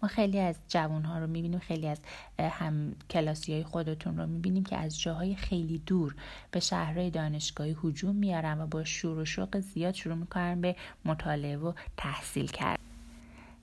ما 0.02 0.10
خیلی 0.10 0.40
از 0.40 0.56
جوان 0.68 1.04
ها 1.04 1.20
رو 1.20 1.28
می‌بینیم 1.28 1.60
خیلی 1.60 1.88
از 1.88 2.00
هم 2.40 2.96
کلاسی 3.10 3.54
های 3.54 3.64
خودتون 3.64 4.18
رو 4.18 4.28
می‌بینیم 4.28 4.64
که 4.64 4.78
از 4.78 5.00
جاهای 5.00 5.36
خیلی 5.36 5.78
دور 5.78 6.16
به 6.52 6.60
شهرهای 6.60 7.10
دانشگاهی 7.10 7.76
هجوم 7.84 8.16
میارن 8.16 8.62
و 8.62 8.68
با 8.68 8.84
شور 8.84 9.18
و 9.18 9.26
شوق 9.26 9.60
زیاد 9.60 9.94
شروع 9.94 10.16
می‌کنن 10.16 10.62
به 10.62 10.76
مطالعه 11.06 11.58
و 11.58 11.74
تحصیل 11.98 12.48
کرد 12.48 12.80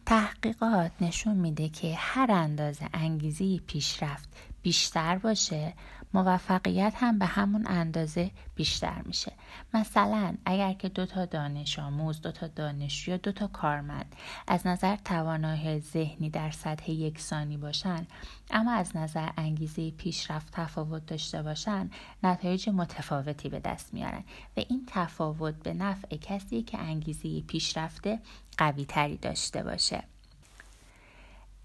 تحقیقات 0.06 0.92
نشون 1.00 1.36
میده 1.36 1.68
که 1.68 1.94
هر 1.94 2.30
اندازه 2.30 2.88
انگیزه 2.94 3.58
پیشرفت 3.58 4.28
بیشتر 4.62 5.18
باشه 5.18 5.74
موفقیت 6.14 6.92
هم 6.96 7.18
به 7.18 7.26
همون 7.26 7.66
اندازه 7.66 8.30
بیشتر 8.54 9.02
میشه. 9.02 9.32
مثلا 9.74 10.36
اگر 10.44 10.72
که 10.72 10.88
دو 10.88 11.06
تا 11.06 11.24
دانش 11.24 11.78
آموز 11.78 12.20
دو 12.20 12.32
تا 12.32 12.46
دانشجو 12.46 13.10
یا 13.10 13.16
دو 13.16 13.32
تا 13.32 13.46
کارمند 13.46 14.16
از 14.46 14.66
نظر 14.66 14.96
توانایی 14.96 15.80
ذهنی 15.80 16.30
در 16.30 16.50
سطح 16.50 16.90
یکسانی 16.90 17.56
باشن 17.56 18.06
اما 18.50 18.72
از 18.72 18.96
نظر 18.96 19.28
انگیزه 19.36 19.90
پیشرفت 19.90 20.52
تفاوت 20.52 21.06
داشته 21.06 21.42
باشن 21.42 21.90
نتایج 22.22 22.68
متفاوتی 22.68 23.48
به 23.48 23.60
دست 23.60 23.94
میارن 23.94 24.24
و 24.56 24.60
این 24.68 24.84
تفاوت 24.86 25.54
به 25.54 25.74
نفع 25.74 26.16
کسی 26.16 26.62
که 26.62 26.78
انگیزه 26.78 27.40
پیشرفته 27.40 28.18
قوی 28.58 28.84
تری 28.84 29.16
داشته 29.16 29.62
باشه. 29.62 30.04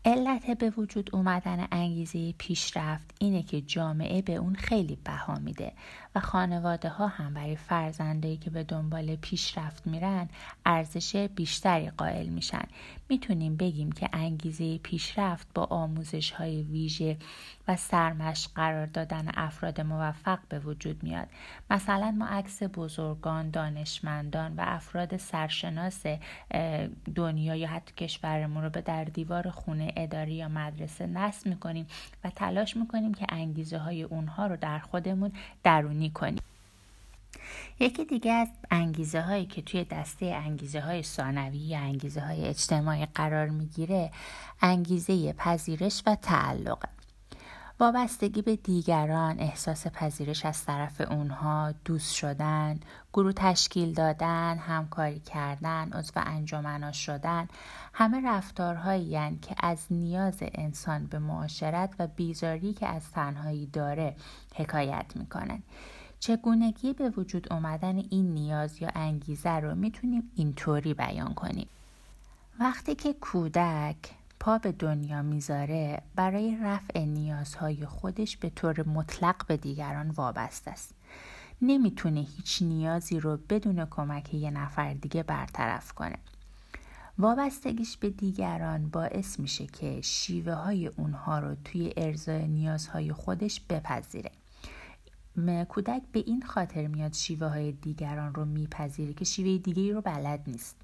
علت 0.05 0.57
به 0.57 0.69
وجود 0.69 1.09
اومدن 1.13 1.67
انگیزه 1.71 2.31
پیشرفت 2.37 3.15
اینه 3.19 3.43
که 3.43 3.61
جامعه 3.61 4.21
به 4.21 4.35
اون 4.35 4.55
خیلی 4.55 4.97
بها 5.05 5.35
میده. 5.39 5.71
و 6.15 6.19
خانواده 6.19 6.89
ها 6.89 7.07
هم 7.07 7.33
برای 7.33 7.55
فرزندایی 7.55 8.37
که 8.37 8.49
به 8.49 8.63
دنبال 8.63 9.15
پیشرفت 9.15 9.87
میرن 9.87 10.29
ارزش 10.65 11.15
بیشتری 11.15 11.89
قائل 11.89 12.27
میشن. 12.27 12.63
می‌تونیم 13.09 13.55
بگیم 13.55 13.91
که 13.91 14.09
انگیزه 14.13 14.77
پیشرفت 14.77 15.47
با 15.53 15.63
آموزش 15.63 16.31
های 16.31 16.63
ویژه 16.63 17.17
و 17.67 17.75
سرمشق 17.75 18.51
قرار 18.55 18.85
دادن 18.85 19.31
افراد 19.33 19.81
موفق 19.81 20.39
به 20.49 20.59
وجود 20.59 21.03
میاد. 21.03 21.27
مثلا 21.69 22.11
ما 22.11 22.25
عکس 22.25 22.63
بزرگان 22.63 23.49
دانشمندان 23.49 24.55
و 24.55 24.63
افراد 24.67 25.17
سرشناس 25.17 26.03
دنیا 27.15 27.55
یا 27.55 27.67
حتی 27.67 27.93
کشورمون 27.93 28.63
رو 28.63 28.69
به 28.69 28.81
در 28.81 29.03
دیوار 29.03 29.49
خونه 29.49 29.93
اداری 29.95 30.33
یا 30.33 30.47
مدرسه 30.47 31.07
نصب 31.07 31.47
می‌کنیم 31.47 31.87
و 32.23 32.29
تلاش 32.29 32.77
می‌کنیم 32.77 33.13
که 33.13 33.25
انگیزه 33.29 33.77
های 33.77 34.03
اونها 34.03 34.47
رو 34.47 34.57
در 34.57 34.79
خودمون 34.79 35.31
درونی 35.63 36.04
کنیم 36.09 36.43
یکی 37.79 38.05
دیگه 38.05 38.31
از 38.31 38.47
انگیزه 38.71 39.21
هایی 39.21 39.45
که 39.45 39.61
توی 39.61 39.83
دسته 39.83 40.25
انگیزه 40.25 40.81
های 40.81 41.03
ثانوی 41.03 41.57
یا 41.57 41.79
انگیزه 41.79 42.21
های 42.21 42.45
اجتماعی 42.45 43.05
قرار 43.05 43.47
می‌گیره 43.47 44.11
انگیزه 44.61 45.33
پذیرش 45.33 46.03
و 46.05 46.15
تعلقه 46.15 46.89
وابستگی 47.79 48.41
به 48.41 48.55
دیگران 48.55 49.39
احساس 49.39 49.87
پذیرش 49.87 50.45
از 50.45 50.65
طرف 50.65 51.01
اونها 51.01 51.73
دوست 51.85 52.15
شدن 52.15 52.79
گروه 53.13 53.33
تشکیل 53.33 53.93
دادن 53.93 54.57
همکاری 54.57 55.19
کردن 55.19 55.93
عضو 55.93 56.11
انجمنا 56.15 56.91
شدن 56.91 57.47
همه 57.93 58.21
رفتارهایی 58.25 59.39
که 59.41 59.55
از 59.59 59.85
نیاز 59.91 60.37
انسان 60.41 61.05
به 61.05 61.19
معاشرت 61.19 61.95
و 61.99 62.07
بیزاری 62.07 62.73
که 62.73 62.87
از 62.87 63.11
تنهایی 63.11 63.65
داره 63.65 64.15
حکایت 64.55 65.05
می‌کنن. 65.15 65.63
چگونگی 66.19 66.93
به 66.93 67.09
وجود 67.09 67.53
آمدن 67.53 67.97
این 67.97 68.33
نیاز 68.33 68.81
یا 68.81 68.89
انگیزه 68.95 69.49
رو 69.49 69.75
می‌تونیم 69.75 70.31
اینطوری 70.35 70.93
بیان 70.93 71.33
کنیم. 71.33 71.67
وقتی 72.59 72.95
که 72.95 73.13
کودک 73.13 73.97
پا 74.39 74.57
به 74.57 74.71
دنیا 74.71 75.21
می‌ذاره 75.21 76.01
برای 76.15 76.57
رفع 76.61 76.99
نیازهای 77.05 77.85
خودش 77.85 78.37
به 78.37 78.49
طور 78.49 78.87
مطلق 78.87 79.47
به 79.47 79.57
دیگران 79.57 80.09
وابسته 80.09 80.71
است. 80.71 80.93
نمی‌تونه 81.61 82.19
هیچ 82.19 82.61
نیازی 82.61 83.19
رو 83.19 83.37
بدون 83.49 83.85
کمک 83.85 84.33
یه 84.33 84.51
نفر 84.51 84.93
دیگه 84.93 85.23
برطرف 85.23 85.93
کنه. 85.93 86.17
وابستگیش 87.17 87.97
به 87.97 88.09
دیگران 88.09 88.89
باعث 88.89 89.39
میشه 89.39 89.65
که 89.65 90.01
شیوه 90.01 90.53
های 90.53 90.87
اونها 90.87 91.39
رو 91.39 91.55
توی 91.65 91.93
ارزای 91.97 92.47
نیازهای 92.47 93.13
خودش 93.13 93.61
بپذیره. 93.61 94.31
کودک 95.69 96.01
به 96.11 96.23
این 96.25 96.41
خاطر 96.41 96.87
میاد 96.87 97.13
شیوه 97.13 97.47
های 97.47 97.71
دیگران 97.71 98.33
رو 98.33 98.45
میپذیره 98.45 99.13
که 99.13 99.25
شیوه 99.25 99.57
دیگه 99.57 99.93
رو 99.93 100.01
بلد 100.01 100.43
نیست. 100.47 100.75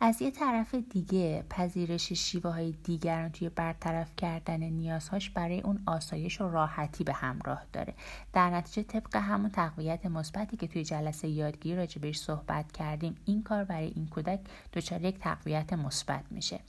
از 0.00 0.22
یه 0.22 0.30
طرف 0.30 0.74
دیگه 0.74 1.44
پذیرش 1.50 2.12
شیوه 2.12 2.50
های 2.50 2.74
دیگران 2.84 3.32
توی 3.32 3.48
برطرف 3.48 4.16
کردن 4.16 4.62
نیازهاش 4.62 5.30
برای 5.30 5.60
اون 5.60 5.82
آسایش 5.86 6.40
و 6.40 6.48
راحتی 6.48 7.04
به 7.04 7.12
همراه 7.12 7.62
داره. 7.72 7.94
در 8.32 8.50
نتیجه 8.50 8.82
طبق 8.82 9.16
همون 9.16 9.50
تقویت 9.50 10.06
مثبتی 10.06 10.56
که 10.56 10.66
توی 10.66 10.84
جلسه 10.84 11.28
یادگیری 11.28 11.76
راجبش 11.76 12.18
صحبت 12.18 12.72
کردیم 12.72 13.16
این 13.24 13.42
کار 13.42 13.64
برای 13.64 13.92
این 13.96 14.06
کودک 14.06 14.40
دچار 14.72 15.04
یک 15.04 15.18
تقویت 15.18 15.72
مثبت 15.72 16.24
میشه. 16.30 16.60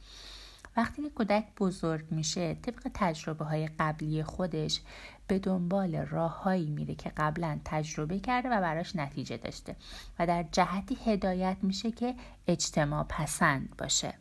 وقتی 0.77 1.01
که 1.01 1.09
کودک 1.09 1.45
بزرگ 1.57 2.05
میشه 2.11 2.53
طبق 2.53 2.87
تجربه 2.93 3.45
های 3.45 3.69
قبلی 3.79 4.23
خودش 4.23 4.81
به 5.27 5.39
دنبال 5.39 5.95
راههایی 5.95 6.69
میره 6.69 6.95
که 6.95 7.11
قبلا 7.17 7.59
تجربه 7.65 8.19
کرده 8.19 8.49
و 8.49 8.61
براش 8.61 8.95
نتیجه 8.95 9.37
داشته. 9.37 9.75
و 10.19 10.27
در 10.27 10.45
جهتی 10.51 10.97
هدایت 11.05 11.57
میشه 11.61 11.91
که 11.91 12.15
اجتماع 12.47 13.05
پسند 13.09 13.75
باشه. 13.77 14.13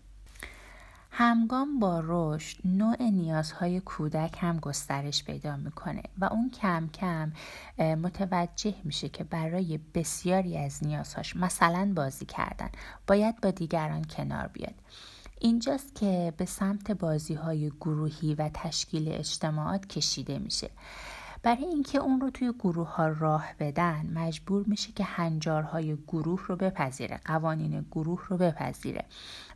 همگام 1.11 1.79
با 1.79 2.03
رشد 2.05 2.59
نوع 2.65 3.03
نیازهای 3.03 3.81
کودک 3.81 4.37
هم 4.41 4.59
گسترش 4.59 5.25
پیدا 5.25 5.57
می‌کنه 5.57 6.03
و 6.19 6.25
اون 6.25 6.51
کم 6.51 6.89
کم 6.89 7.33
متوجه 7.79 8.75
میشه 8.85 9.09
که 9.09 9.25
برای 9.25 9.79
بسیاری 9.95 10.59
از 10.59 10.85
نیازهاش 10.85 11.37
مثلا 11.37 11.93
بازی 11.97 12.25
کردن. 12.27 12.71
باید 13.07 13.41
با 13.41 13.51
دیگران 13.51 14.05
کنار 14.05 14.47
بیاد. 14.47 14.75
اینجاست 15.41 15.95
که 15.95 16.33
به 16.37 16.45
سمت 16.45 16.91
بازی 16.91 17.35
های 17.35 17.71
گروهی 17.81 18.35
و 18.35 18.51
تشکیل 18.55 19.09
اجتماعات 19.09 19.87
کشیده 19.87 20.39
میشه. 20.39 20.71
برای 21.45 21.65
اینکه 21.65 21.99
اون 21.99 22.21
رو 22.21 22.31
توی 22.31 22.53
گروه 22.59 22.89
ها 22.89 23.09
راه 23.09 23.55
بدن 23.59 24.11
مجبور 24.15 24.65
میشه 24.67 24.93
که 24.93 25.05
هنجارهای 25.05 25.97
گروه 26.09 26.41
رو 26.47 26.57
بپذیره 26.57 27.21
قوانین 27.25 27.87
گروه 27.93 28.27
رو 28.29 28.37
بپذیره. 28.37 29.05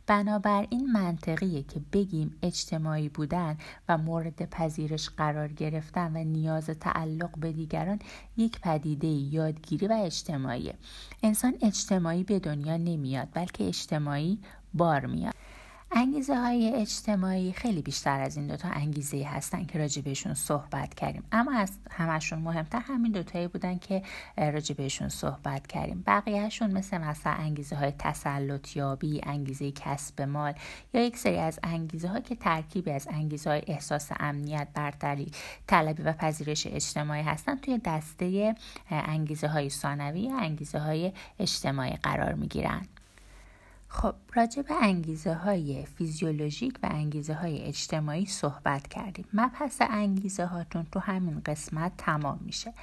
بنابراین 0.07 0.91
منطقیه 0.91 1.63
که 1.63 1.81
بگیم 1.93 2.35
اجتماعی 2.43 3.09
بودن 3.09 3.57
و 3.89 3.97
مورد 3.97 4.49
پذیرش 4.49 5.09
قرار 5.09 5.47
گرفتن 5.47 6.17
و 6.17 6.23
نیاز 6.23 6.65
تعلق 6.65 7.39
به 7.39 7.51
دیگران 7.51 7.99
یک 8.37 8.61
پدیده 8.61 9.07
یادگیری 9.07 9.87
و 9.87 9.93
اجتماعیه. 9.93 10.73
انسان 11.23 11.53
اجتماعی 11.61 12.23
به 12.23 12.39
دنیا 12.39 12.77
نمیاد 12.77 13.27
بلکه 13.33 13.67
اجتماعی 13.67 14.39
بار 14.73 15.05
میاد. 15.05 15.33
انگیزه 15.91 16.35
های 16.35 16.73
اجتماعی 16.75 17.51
خیلی 17.51 17.81
بیشتر 17.81 18.21
از 18.21 18.37
این 18.37 18.47
دوتا 18.47 18.67
انگیزه 18.67 19.23
هستن 19.23 19.65
که 19.65 19.79
راجع 19.79 20.01
بهشون 20.01 20.33
صحبت 20.33 20.93
کردیم. 20.93 21.23
اما 21.31 21.51
از 21.51 21.71
همشون 21.91 22.39
مهمتر 22.39 22.79
همین 22.79 23.11
دوتایی 23.11 23.47
بودن 23.47 23.77
که 23.77 24.01
راجع 24.37 24.75
بهشون 24.75 25.09
صحبت 25.09 25.67
کردیم. 25.67 26.03
بقیهشون 26.07 26.71
مثل 26.71 26.97
مثلا 26.97 27.33
انگیزه 27.33 27.75
های 27.75 27.91
تسلط 27.99 28.75
یابی 28.75 29.21
انگیزه 29.23 29.71
کسب 29.71 30.21
مال 30.21 30.53
یا 30.93 31.05
یک 31.05 31.17
سری 31.17 31.37
از 31.37 31.59
انگیزه 31.63 32.07
ها 32.07 32.19
که 32.19 32.35
ترکیبی 32.35 32.91
از 32.91 33.07
انگیزه 33.11 33.49
های 33.49 33.61
احساس 33.67 34.09
امنیت 34.19 34.67
برتری 34.73 35.31
طلبی 35.67 36.03
و 36.03 36.13
پذیرش 36.13 36.67
اجتماعی 36.67 37.23
هستن 37.23 37.55
توی 37.55 37.77
دسته 37.85 38.55
انگیزه 38.89 39.47
های 39.47 39.69
ثانوی 39.69 40.27
انگیزه 40.27 40.79
های 40.79 41.11
اجتماعی 41.39 41.93
قرار 42.03 42.33
می 42.33 42.47
خب 43.91 44.15
راجع 44.35 44.61
به 44.61 44.73
انگیزه 44.81 45.33
های 45.33 45.85
فیزیولوژیک 45.85 46.79
و 46.83 46.89
انگیزه 46.91 47.33
های 47.33 47.61
اجتماعی 47.61 48.25
صحبت 48.25 48.87
کردیم. 48.87 49.25
مبحث 49.33 49.81
انگیزه 49.89 50.45
هاتون 50.45 50.87
تو 50.91 50.99
همین 50.99 51.41
قسمت 51.45 51.91
تمام 51.97 52.39
میشه. 52.45 52.73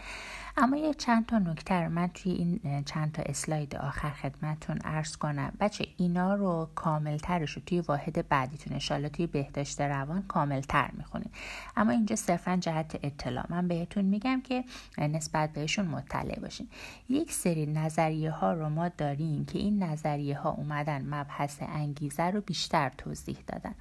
اما 0.59 0.77
یه 0.77 0.95
چند 0.95 1.27
تا 1.27 1.39
نکته 1.39 1.75
رو 1.75 1.89
من 1.89 2.09
توی 2.09 2.33
این 2.33 2.85
چند 2.85 3.13
تا 3.13 3.23
اسلاید 3.23 3.77
آخر 3.77 4.11
خدمتون 4.11 4.79
ارز 4.85 5.17
کنم. 5.17 5.53
بچه 5.61 5.87
اینا 5.97 6.35
رو 6.35 6.69
کامل 6.75 7.17
ترش 7.17 7.51
رو 7.53 7.63
توی 7.67 7.81
واحد 7.81 8.29
بعدیتون 8.29 8.73
انشالله 8.73 9.09
توی 9.09 9.27
بهداشت 9.27 9.81
روان 9.81 10.23
کامل 10.23 10.61
تر 10.61 10.91
می‌خونید 10.93 11.31
اما 11.77 11.93
اینجا 11.93 12.17
صرفا 12.17 12.57
جهت 12.57 12.99
اطلاع. 13.03 13.47
من 13.49 13.69
بهتون 13.69 14.05
میگم 14.05 14.41
که 14.41 14.65
نسبت 14.99 15.53
بهشون 15.53 15.87
مطلع 15.87 16.41
باشین. 16.41 16.69
یک 17.09 17.33
سری 17.33 17.67
نظریه 17.67 18.31
ها 18.31 18.53
رو 18.53 18.69
ما 18.69 18.89
داریم 18.89 19.45
که 19.45 19.59
این 19.59 19.83
نظریه 19.83 20.39
ها 20.39 20.51
اومدن 20.51 21.15
مبحث 21.15 21.57
انگیزه 21.63 22.23
رو 22.23 22.41
بیشتر 22.41 22.91
توضیح 22.99 23.37
دادن. 23.47 23.75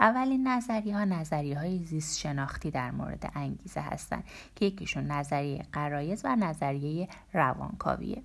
اولین 0.00 0.48
نظریه 0.48 0.96
ها 0.96 1.04
نظریه 1.04 1.58
های 1.58 1.78
زیست 1.84 2.18
شناختی 2.18 2.70
در 2.70 2.90
مورد 2.90 3.32
انگیزه 3.34 3.80
هستند 3.80 4.24
که 4.56 4.66
یکیشون 4.66 5.06
نظریه 5.06 5.64
قرایز 5.72 6.20
و 6.24 6.36
نظریه 6.36 7.08
روانکاویه. 7.32 8.22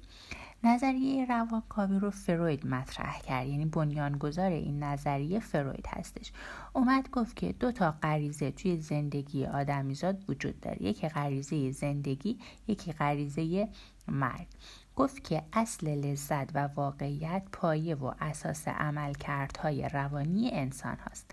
نظریه 0.63 1.25
روانکاوی 1.25 1.99
رو 1.99 2.11
فروید 2.11 2.67
مطرح 2.67 3.19
کرد 3.19 3.47
یعنی 3.47 3.65
بنیانگذار 3.65 4.51
این 4.51 4.83
نظریه 4.83 5.39
فروید 5.39 5.87
هستش. 5.87 6.31
اومد 6.73 7.09
گفت 7.09 7.35
که 7.35 7.51
دو 7.51 7.71
تا 7.71 7.91
غریزه 7.91 8.51
توی 8.51 8.77
زندگی 8.77 9.45
آدمیزاد 9.45 10.29
وجود 10.29 10.59
داره. 10.59 10.83
یکی 10.83 11.09
غریزه 11.09 11.71
زندگی 11.71 12.39
یکی 12.67 12.91
غریزه 12.91 13.69
مرگ. 14.07 14.47
گفت 14.95 15.23
که 15.23 15.43
اصل 15.53 15.87
لذت 15.87 16.55
و 16.55 16.69
واقعیت 16.75 17.43
پایه 17.51 17.95
و 17.95 18.13
اساس 18.21 18.67
عملکردهای 18.67 19.89
روانی 19.89 20.49
انسان 20.53 20.97
هاست. 20.97 21.31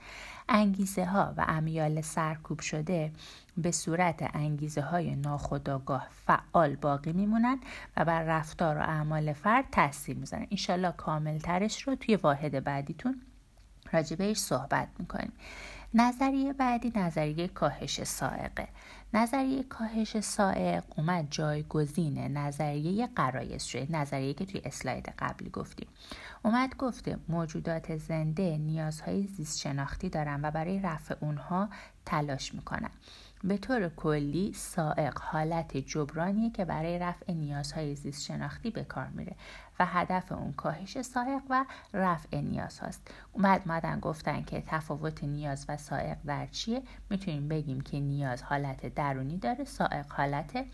انگیزه 0.55 1.05
ها 1.05 1.35
و 1.37 1.45
امیال 1.49 2.01
سرکوب 2.01 2.61
شده 2.61 3.13
به 3.57 3.71
صورت 3.71 4.31
انگیزه 4.35 4.81
های 4.81 5.17
ناخداگاه 5.17 6.09
فعال 6.27 6.77
باقی 6.77 7.13
میمونن 7.13 7.59
و 7.97 8.05
بر 8.05 8.23
رفتار 8.23 8.77
و 8.77 8.81
اعمال 8.81 9.33
فرد 9.33 9.65
تاثیر 9.73 10.17
می‌ذارن. 10.17 10.47
انشالله 10.51 10.93
کامل 10.93 11.39
ترش 11.39 11.83
رو 11.83 11.95
توی 11.95 12.17
واحد 12.17 12.65
بعدیتون 12.65 13.21
راجبهش 13.93 14.37
صحبت 14.37 14.89
می‌کنیم. 14.99 15.33
نظریه 15.95 16.53
بعدی 16.53 16.93
نظریه 16.97 17.49
کاهش 17.49 18.05
سائقه. 18.05 18.69
نظریه 19.15 19.63
کاهش 19.63 20.21
سائق 20.21 20.85
اومد 20.97 21.27
جایگزین 21.31 22.19
نظریه 22.19 23.07
قرایز 23.07 23.63
شده 23.63 23.87
نظریه 23.91 24.35
که 24.35 24.45
توی 24.45 24.61
اسلاید 24.65 25.15
قبلی 25.19 25.51
گفتیم. 25.51 25.89
اومد 26.43 26.77
گفته 26.77 27.19
موجودات 27.29 27.97
زنده 27.97 28.59
نیازهای 28.59 29.27
زیست 29.27 29.59
شناختی 29.59 30.09
دارن 30.09 30.41
و 30.43 30.51
برای 30.51 30.81
رفع 30.81 31.15
اونها 31.21 31.69
تلاش 32.07 32.55
می‌کنن. 32.55 32.91
به 33.45 33.59
طور 33.59 33.89
کلی 33.89 34.53
سائق 34.53 35.19
حالت 35.19 35.77
جبرانیه 35.77 36.51
که 36.51 36.65
برای 36.65 36.99
رفع 36.99 37.33
نیازهای 37.33 37.95
زیست 37.95 38.23
شناختی 38.23 38.71
به 38.71 38.85
کار 38.85 39.07
میره 39.07 39.37
و 39.79 39.87
هدف 39.87 40.33
اون 40.33 40.53
کاهش 40.53 41.03
سائق 41.03 41.43
و 41.51 41.65
رفع 41.93 42.41
نیاز 42.41 42.79
هاست. 42.79 43.11
اومد 43.33 43.63
مدن 43.67 44.01
گفتن 44.01 44.43
که 44.43 44.63
تفاوت 44.67 45.25
نیاز 45.25 45.67
و 45.69 45.77
سائق 45.77 46.17
در 46.27 46.47
چیه؟ 46.47 46.83
می‌تونیم 47.11 47.49
بگیم 47.49 47.81
که 47.81 48.01
نیاز 48.01 48.43
حالت 48.43 48.95
درونی 48.95 49.37
داره 49.37 49.65
سائق 49.65 50.13
حالت 50.13 50.65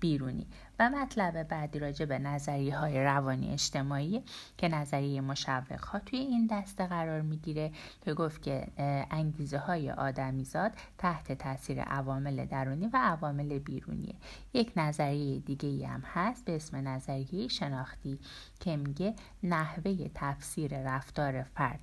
بیرونی. 0.00 0.46
و 0.78 0.90
مطلب 0.90 1.42
بعدی 1.42 1.78
راجع 1.78 2.04
به 2.04 2.18
نظریه 2.18 2.78
های 2.78 3.04
روانی 3.04 3.52
اجتماعی 3.52 4.22
که 4.58 4.68
نظریه 4.68 5.20
مشوق 5.20 5.80
ها 5.80 5.98
توی 5.98 6.18
این 6.18 6.46
دسته 6.46 6.86
قرار 6.86 7.20
می‌گیره 7.20 7.72
که 8.04 8.14
گفت 8.14 8.42
که 8.42 8.68
انگیزه 9.10 9.58
های 9.58 9.90
آدمیزاد 9.90 10.72
تحت 10.98 11.32
تاثیر 11.32 11.82
عوامل 11.82 12.44
درونی 12.44 12.86
و 12.86 12.96
عوامل 13.02 13.58
بیرونیه. 13.58 14.14
یک 14.54 14.72
نظریه 14.76 15.38
دیگه 15.38 15.68
ای 15.68 15.84
هم 15.84 16.02
هست 16.06 16.44
به 16.44 16.56
اسم 16.56 16.88
نظریه 16.88 17.48
شناختی 17.48 18.18
که 18.60 18.76
میگه 18.76 19.14
نحوه 19.42 20.10
تفسیر 20.14 20.82
رفتار 20.82 21.42
فرد 21.42 21.80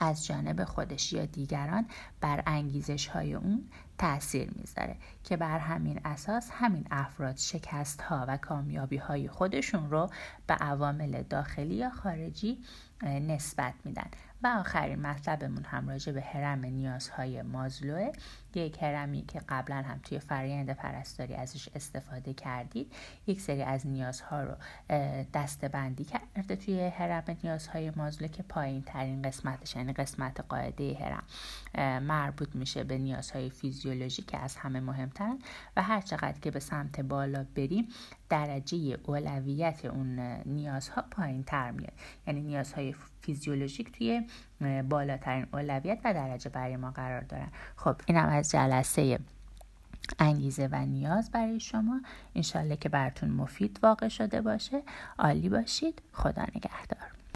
از 0.00 0.26
جانب 0.26 0.64
خودش 0.64 1.12
یا 1.12 1.24
دیگران 1.24 1.86
بر 2.20 2.42
انگیزش 2.46 3.06
های 3.06 3.34
اون 3.34 3.68
تاثیر 4.02 4.50
می‌ذاره 4.56 4.96
که 5.24 5.36
بر 5.36 5.58
همین 5.58 6.00
اساس 6.04 6.50
همین 6.52 6.86
افراد 6.90 7.36
شکست 7.36 8.02
ها 8.02 8.24
و 8.28 8.36
کامیابی 8.36 8.96
های 8.96 9.28
خودشون 9.28 9.90
رو 9.90 10.10
به 10.46 10.54
عوامل 10.54 11.22
داخلی 11.22 11.74
یا 11.74 11.90
خارجی 11.90 12.58
نسبت 13.02 13.74
میدن. 13.84 14.10
و 14.44 14.46
آخرین 14.46 14.98
مطلبمون 14.98 15.64
هم 15.64 15.88
راجع 15.88 16.12
به 16.12 16.20
هرم 16.20 16.64
نیازهای 16.64 17.42
مازلوه 17.42 18.12
یک 18.54 18.82
هرمی 18.82 19.22
که 19.22 19.40
قبلا 19.48 19.76
هم 19.76 20.00
توی 20.02 20.18
فرایند 20.18 20.70
پرستاری 20.70 21.34
ازش 21.34 21.68
استفاده 21.74 22.34
کردید. 22.34 22.92
یک 23.26 23.40
سری 23.40 23.62
از 23.62 23.86
نیازها 23.86 24.42
رو 24.42 24.54
دسته 25.34 25.68
بندی 25.68 26.04
کرده 26.04 26.56
توی 26.56 26.88
هرم 26.88 27.24
نیازهای 27.44 27.90
مازلو 27.90 28.28
که 28.28 28.42
پایین 28.42 28.82
ترین 28.82 29.22
قسمتش 29.22 29.76
یعنی 29.76 29.92
قسمت 29.92 30.40
قاعده 30.40 30.98
هرم 31.00 31.24
مربوط 32.02 32.54
میشه 32.54 32.84
به 32.84 32.98
نیازهای 32.98 33.50
فیزیولوژی 33.50 34.22
که 34.22 34.38
از 34.38 34.56
همه 34.56 34.80
مهمترن 34.80 35.38
و 35.76 35.82
هر 35.82 36.00
چقدر 36.00 36.40
که 36.40 36.50
به 36.50 36.60
سمت 36.60 37.00
بالا 37.00 37.46
بریم 37.54 37.88
درجه 38.28 38.98
اولویت 39.02 39.84
اون 39.84 40.18
نیازها 40.46 41.04
پایین 41.10 41.42
تر 41.42 41.70
میاد. 41.70 41.92
یعنی 42.26 42.40
نیازهای 42.40 42.94
فیزیولوژیک 43.22 43.92
توی 43.92 44.22
بالاترین 44.88 45.46
اولویت 45.52 45.98
و 46.04 46.14
درجه 46.14 46.50
برای 46.50 46.76
ما 46.76 46.90
قرار 46.90 47.20
دارن. 47.20 47.48
خب 47.76 47.96
اینم 48.06 48.28
از 48.28 48.50
جلسه 48.50 49.18
انگیزه 50.18 50.68
و 50.72 50.86
نیاز 50.86 51.30
برای 51.30 51.60
شما. 51.60 52.00
انشالله 52.34 52.76
که 52.76 52.88
براتون 52.88 53.30
مفید 53.30 53.78
واقع 53.82 54.08
شده 54.08 54.40
باشه. 54.40 54.82
عالی 55.18 55.48
باشید. 55.48 56.02
خدا 56.12 56.42
نگهدار. 56.42 57.21